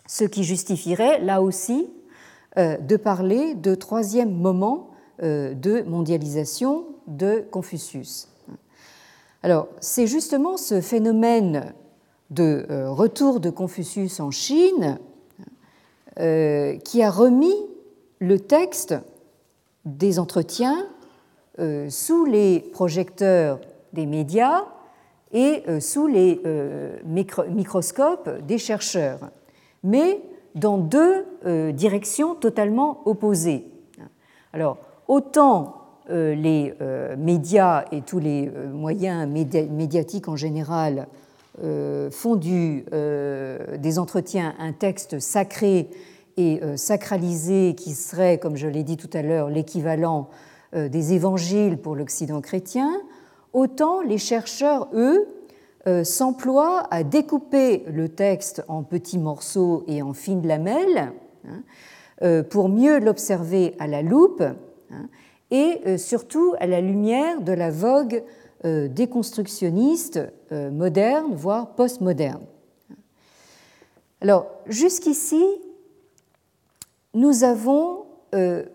[0.07, 1.88] ce qui justifierait là aussi
[2.57, 4.90] de parler de troisième moment
[5.20, 8.30] de mondialisation de Confucius.
[9.42, 11.72] Alors, c'est justement ce phénomène
[12.28, 14.98] de euh, retour de Confucius en Chine
[16.18, 17.54] euh, qui a remis
[18.18, 18.94] le texte
[19.84, 20.86] des entretiens
[21.58, 23.61] euh, sous les projecteurs
[23.92, 24.64] des médias
[25.32, 26.40] et sous les
[27.04, 29.30] microscopes des chercheurs,
[29.84, 30.20] mais
[30.56, 31.24] dans deux
[31.72, 33.64] directions totalement opposées.
[34.52, 35.80] Alors, autant
[36.11, 41.06] euh, les euh, médias et tous les euh, moyens médiatiques en général
[42.11, 42.84] font du,
[43.78, 45.90] des entretiens un texte sacré
[46.36, 50.28] et sacralisé qui serait, comme je l'ai dit tout à l'heure, l'équivalent
[50.72, 52.90] des évangiles pour l'Occident chrétien,
[53.53, 55.26] autant les chercheurs, eux,
[56.05, 61.12] s'emploient à découper le texte en petits morceaux et en fines lamelles
[61.46, 65.09] hein, pour mieux l'observer à la loupe hein,
[65.51, 70.20] et euh, surtout à la lumière de la vogue euh, déconstructionniste
[70.52, 72.42] euh, moderne, voire postmoderne.
[74.20, 75.44] Alors, jusqu'ici,
[77.14, 78.04] nous avons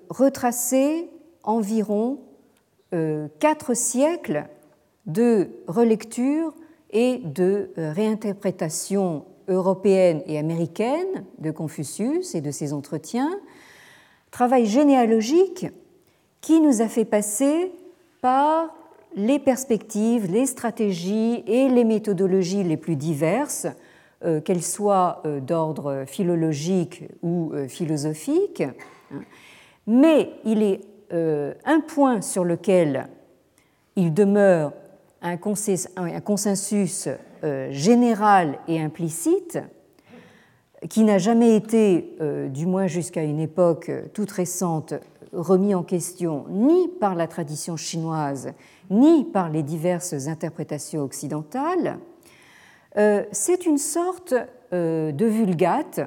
[0.10, 1.10] retracé
[1.44, 2.20] environ
[3.40, 4.48] quatre siècles
[5.06, 6.54] de relecture
[6.90, 13.40] et de réinterprétation européenne et américaine de Confucius et de ses entretiens,
[14.32, 15.68] travail généalogique
[16.42, 17.72] qui nous a fait passer
[18.22, 18.76] par
[19.16, 23.68] les perspectives, les stratégies et les méthodologies les plus diverses,
[24.24, 28.64] euh, qu'elles soient euh, d'ordre philologique ou euh, philosophique.
[29.88, 33.08] Mais il est un point sur lequel
[33.96, 34.74] il demeure
[35.22, 37.08] un consensus
[37.70, 39.60] général et implicite
[40.90, 42.18] qui n'a jamais été,
[42.50, 44.96] du moins jusqu'à une époque toute récente,
[45.32, 48.54] remis en question ni par la tradition chinoise,
[48.90, 52.00] ni par les diverses interprétations occidentales,
[52.98, 54.34] euh, c'est une sorte
[54.74, 56.02] euh, de vulgate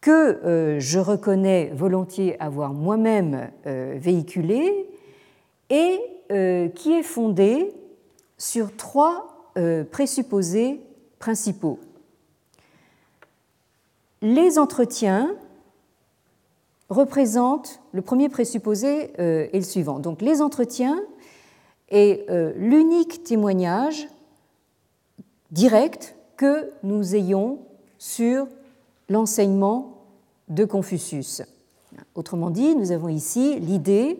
[0.00, 4.88] que euh, je reconnais volontiers avoir moi-même véhiculée
[5.70, 5.98] et
[6.74, 7.74] qui est fondée
[8.38, 9.52] sur trois
[9.90, 10.80] présupposés
[11.18, 11.78] principaux.
[14.22, 15.34] Les entretiens
[16.88, 19.98] représente, le premier présupposé est le suivant.
[19.98, 21.02] Donc les entretiens
[21.92, 24.08] est euh, l'unique témoignage
[25.52, 27.60] direct que nous ayons
[27.98, 28.48] sur
[29.08, 30.04] l'enseignement
[30.48, 31.42] de Confucius.
[32.14, 34.18] Autrement dit, nous avons ici l'idée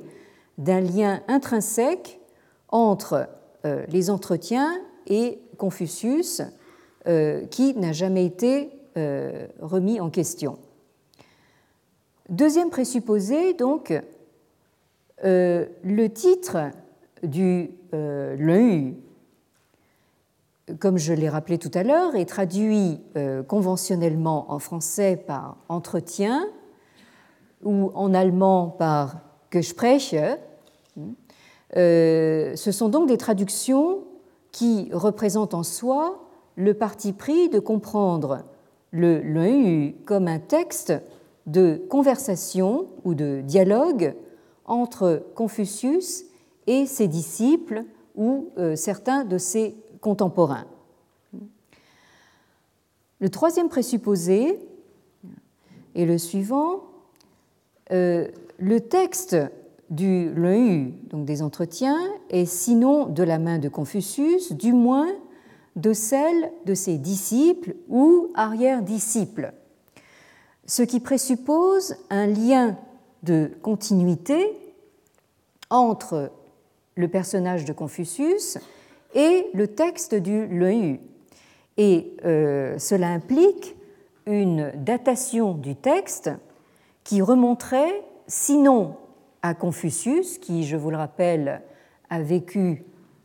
[0.59, 2.21] d'un lien intrinsèque
[2.69, 3.29] entre
[3.65, 6.43] euh, les entretiens et Confucius
[7.51, 8.71] qui n'a jamais été
[9.61, 10.57] remis en question.
[12.29, 13.93] Deuxième présupposé, donc,
[15.25, 16.71] euh, le titre
[17.23, 18.37] du euh,
[20.79, 26.47] comme je l'ai rappelé tout à l'heure, est traduit euh, conventionnellement en français par entretien
[27.63, 29.17] ou en allemand par
[29.51, 30.15] Gespräche.
[31.77, 34.05] Euh, ce sont donc des traductions
[34.51, 36.23] qui représentent en soi
[36.57, 38.43] le parti pris de comprendre
[38.91, 40.93] le Leu comme un texte
[41.47, 44.15] de conversation ou de dialogue
[44.67, 46.25] entre Confucius
[46.67, 47.85] et ses disciples
[48.15, 50.67] ou euh, certains de ses contemporains.
[53.21, 54.59] Le troisième présupposé
[55.95, 56.83] est le suivant.
[57.93, 59.37] Euh, le texte
[59.91, 61.99] du Leu, donc des entretiens,
[62.31, 65.13] est sinon de la main de Confucius, du moins
[65.77, 69.53] de celle de ses disciples ou arrière-disciples
[70.67, 72.79] ce qui présuppose un lien
[73.23, 74.57] de continuité
[75.71, 76.33] entre
[76.95, 78.59] le personnage de Confucius
[79.15, 80.99] et le texte du Leu.
[81.77, 83.77] Et euh, cela implique
[84.27, 86.31] une datation du texte
[87.05, 88.97] qui remonterait sinon
[89.43, 91.63] à Confucius, qui, je vous le rappelle,
[92.11, 92.85] a vécu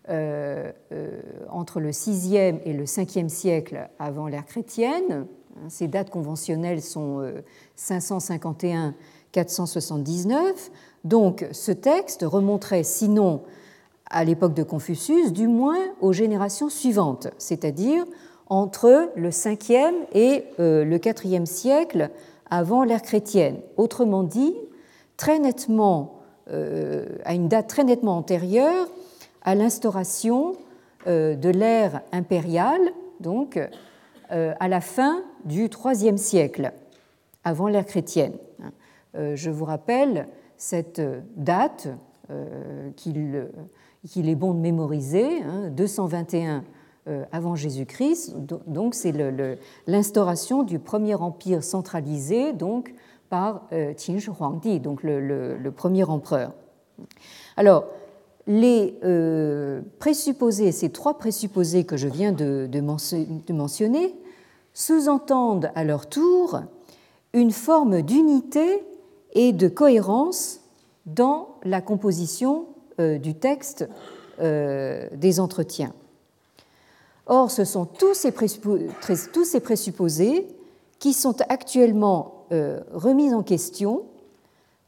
[0.10, 5.28] euh, euh, entre le 6e et le 5e siècle avant l'ère chrétienne,
[5.70, 7.32] ces dates conventionnelles sont
[7.78, 10.34] 551-479.
[10.34, 10.54] Euh,
[11.04, 13.44] Donc ce texte remonterait sinon
[14.10, 18.06] à l'époque de Confucius, du moins aux générations suivantes, c'est-à-dire
[18.48, 22.10] entre le 5e et euh, le 4e siècle
[22.50, 23.60] avant l'ère chrétienne.
[23.76, 24.56] Autrement dit,
[25.18, 26.14] très nettement,
[27.26, 28.88] à une date très nettement antérieure
[29.42, 30.54] à l'instauration
[31.06, 33.60] de l'ère impériale, donc
[34.30, 36.72] à la fin du IIIe siècle,
[37.44, 38.32] avant l'ère chrétienne.
[39.14, 41.02] Je vous rappelle cette
[41.36, 41.90] date
[42.96, 43.50] qu'il
[44.30, 45.28] est bon de mémoriser,
[45.72, 46.64] 221 hein,
[47.08, 48.36] euh, avant Jésus-Christ.
[48.68, 49.14] Donc c'est
[49.88, 52.54] l'instauration du premier empire centralisé
[53.30, 56.54] par euh, Qin Shi Huangdi, donc le, premier empereur.
[57.56, 57.86] Alors
[58.46, 62.82] les euh, présupposés, ces trois présupposés que je viens de
[63.52, 64.16] mentionner,
[64.74, 66.62] sous-entendent à leur tour
[67.34, 68.84] une forme d'unité
[69.34, 70.62] et de cohérence
[71.06, 72.66] dans la composition
[73.00, 73.88] du texte
[74.40, 75.94] des entretiens.
[77.28, 80.48] Or, ce sont tous ces, présupposés
[80.98, 84.04] qui sont actuellement euh, remis en question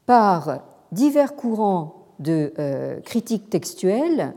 [0.06, 4.34] par divers courants de euh, critique textuelle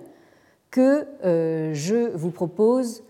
[0.69, 3.03] que euh, je vous propose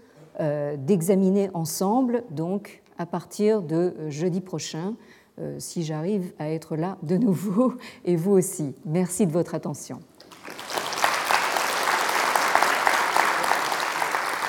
[0.77, 4.95] d'examiner ensemble, donc à partir de jeudi prochain,
[5.59, 8.73] si j'arrive à être là de nouveau, et vous aussi.
[8.83, 9.99] Merci de votre attention.